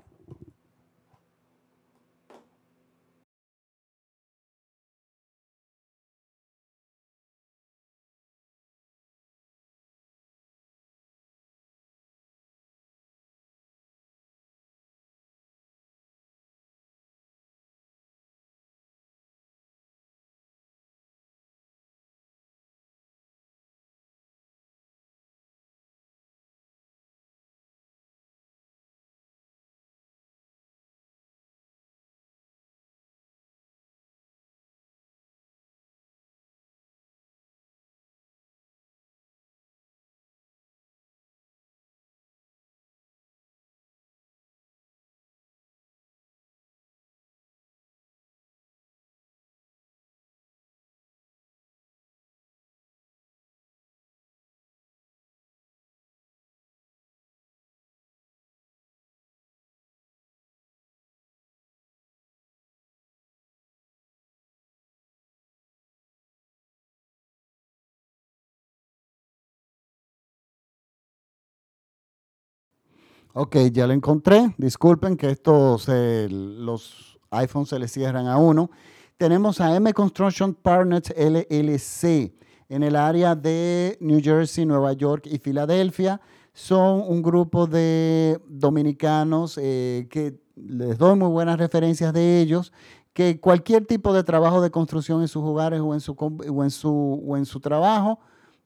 Ok, 73.34 73.58
ya 73.72 73.86
lo 73.86 73.94
encontré. 73.94 74.56
Disculpen 74.58 75.16
que 75.16 75.30
estos, 75.30 75.88
los 75.88 77.20
iPhones 77.30 77.70
se 77.70 77.78
les 77.78 77.92
cierran 77.92 78.28
a 78.28 78.38
uno. 78.38 78.72
Tenemos 79.18 79.62
a 79.62 79.76
M 79.76 79.94
Construction 79.94 80.56
Partners 80.56 81.14
LLC 81.16 82.34
en 82.70 82.84
el 82.84 82.96
área 82.96 83.36
de 83.36 83.98
New 84.02 84.20
Jersey, 84.24 84.66
Nueva 84.66 84.94
York 84.94 85.28
y 85.28 85.38
Filadelfia. 85.38 86.20
Son 86.54 87.04
un 87.08 87.22
grupo 87.22 87.68
de 87.68 88.40
dominicanos 88.48 89.60
eh, 89.62 90.08
que 90.10 90.40
les 90.56 90.98
doy 90.98 91.16
muy 91.16 91.30
buenas 91.30 91.60
referencias 91.60 92.12
de 92.14 92.42
ellos, 92.42 92.74
que 93.14 93.40
cualquier 93.40 93.86
tipo 93.86 94.12
de 94.12 94.24
trabajo 94.24 94.60
de 94.60 94.72
construcción 94.72 95.22
en 95.22 95.28
sus 95.28 95.44
hogares 95.44 95.82
o 95.82 95.94
en 95.94 96.00
su, 96.00 96.14
o 96.14 96.64
en 96.64 96.72
su, 96.72 97.24
o 97.28 97.38
en 97.38 97.46
su 97.46 97.60
trabajo, 97.60 98.20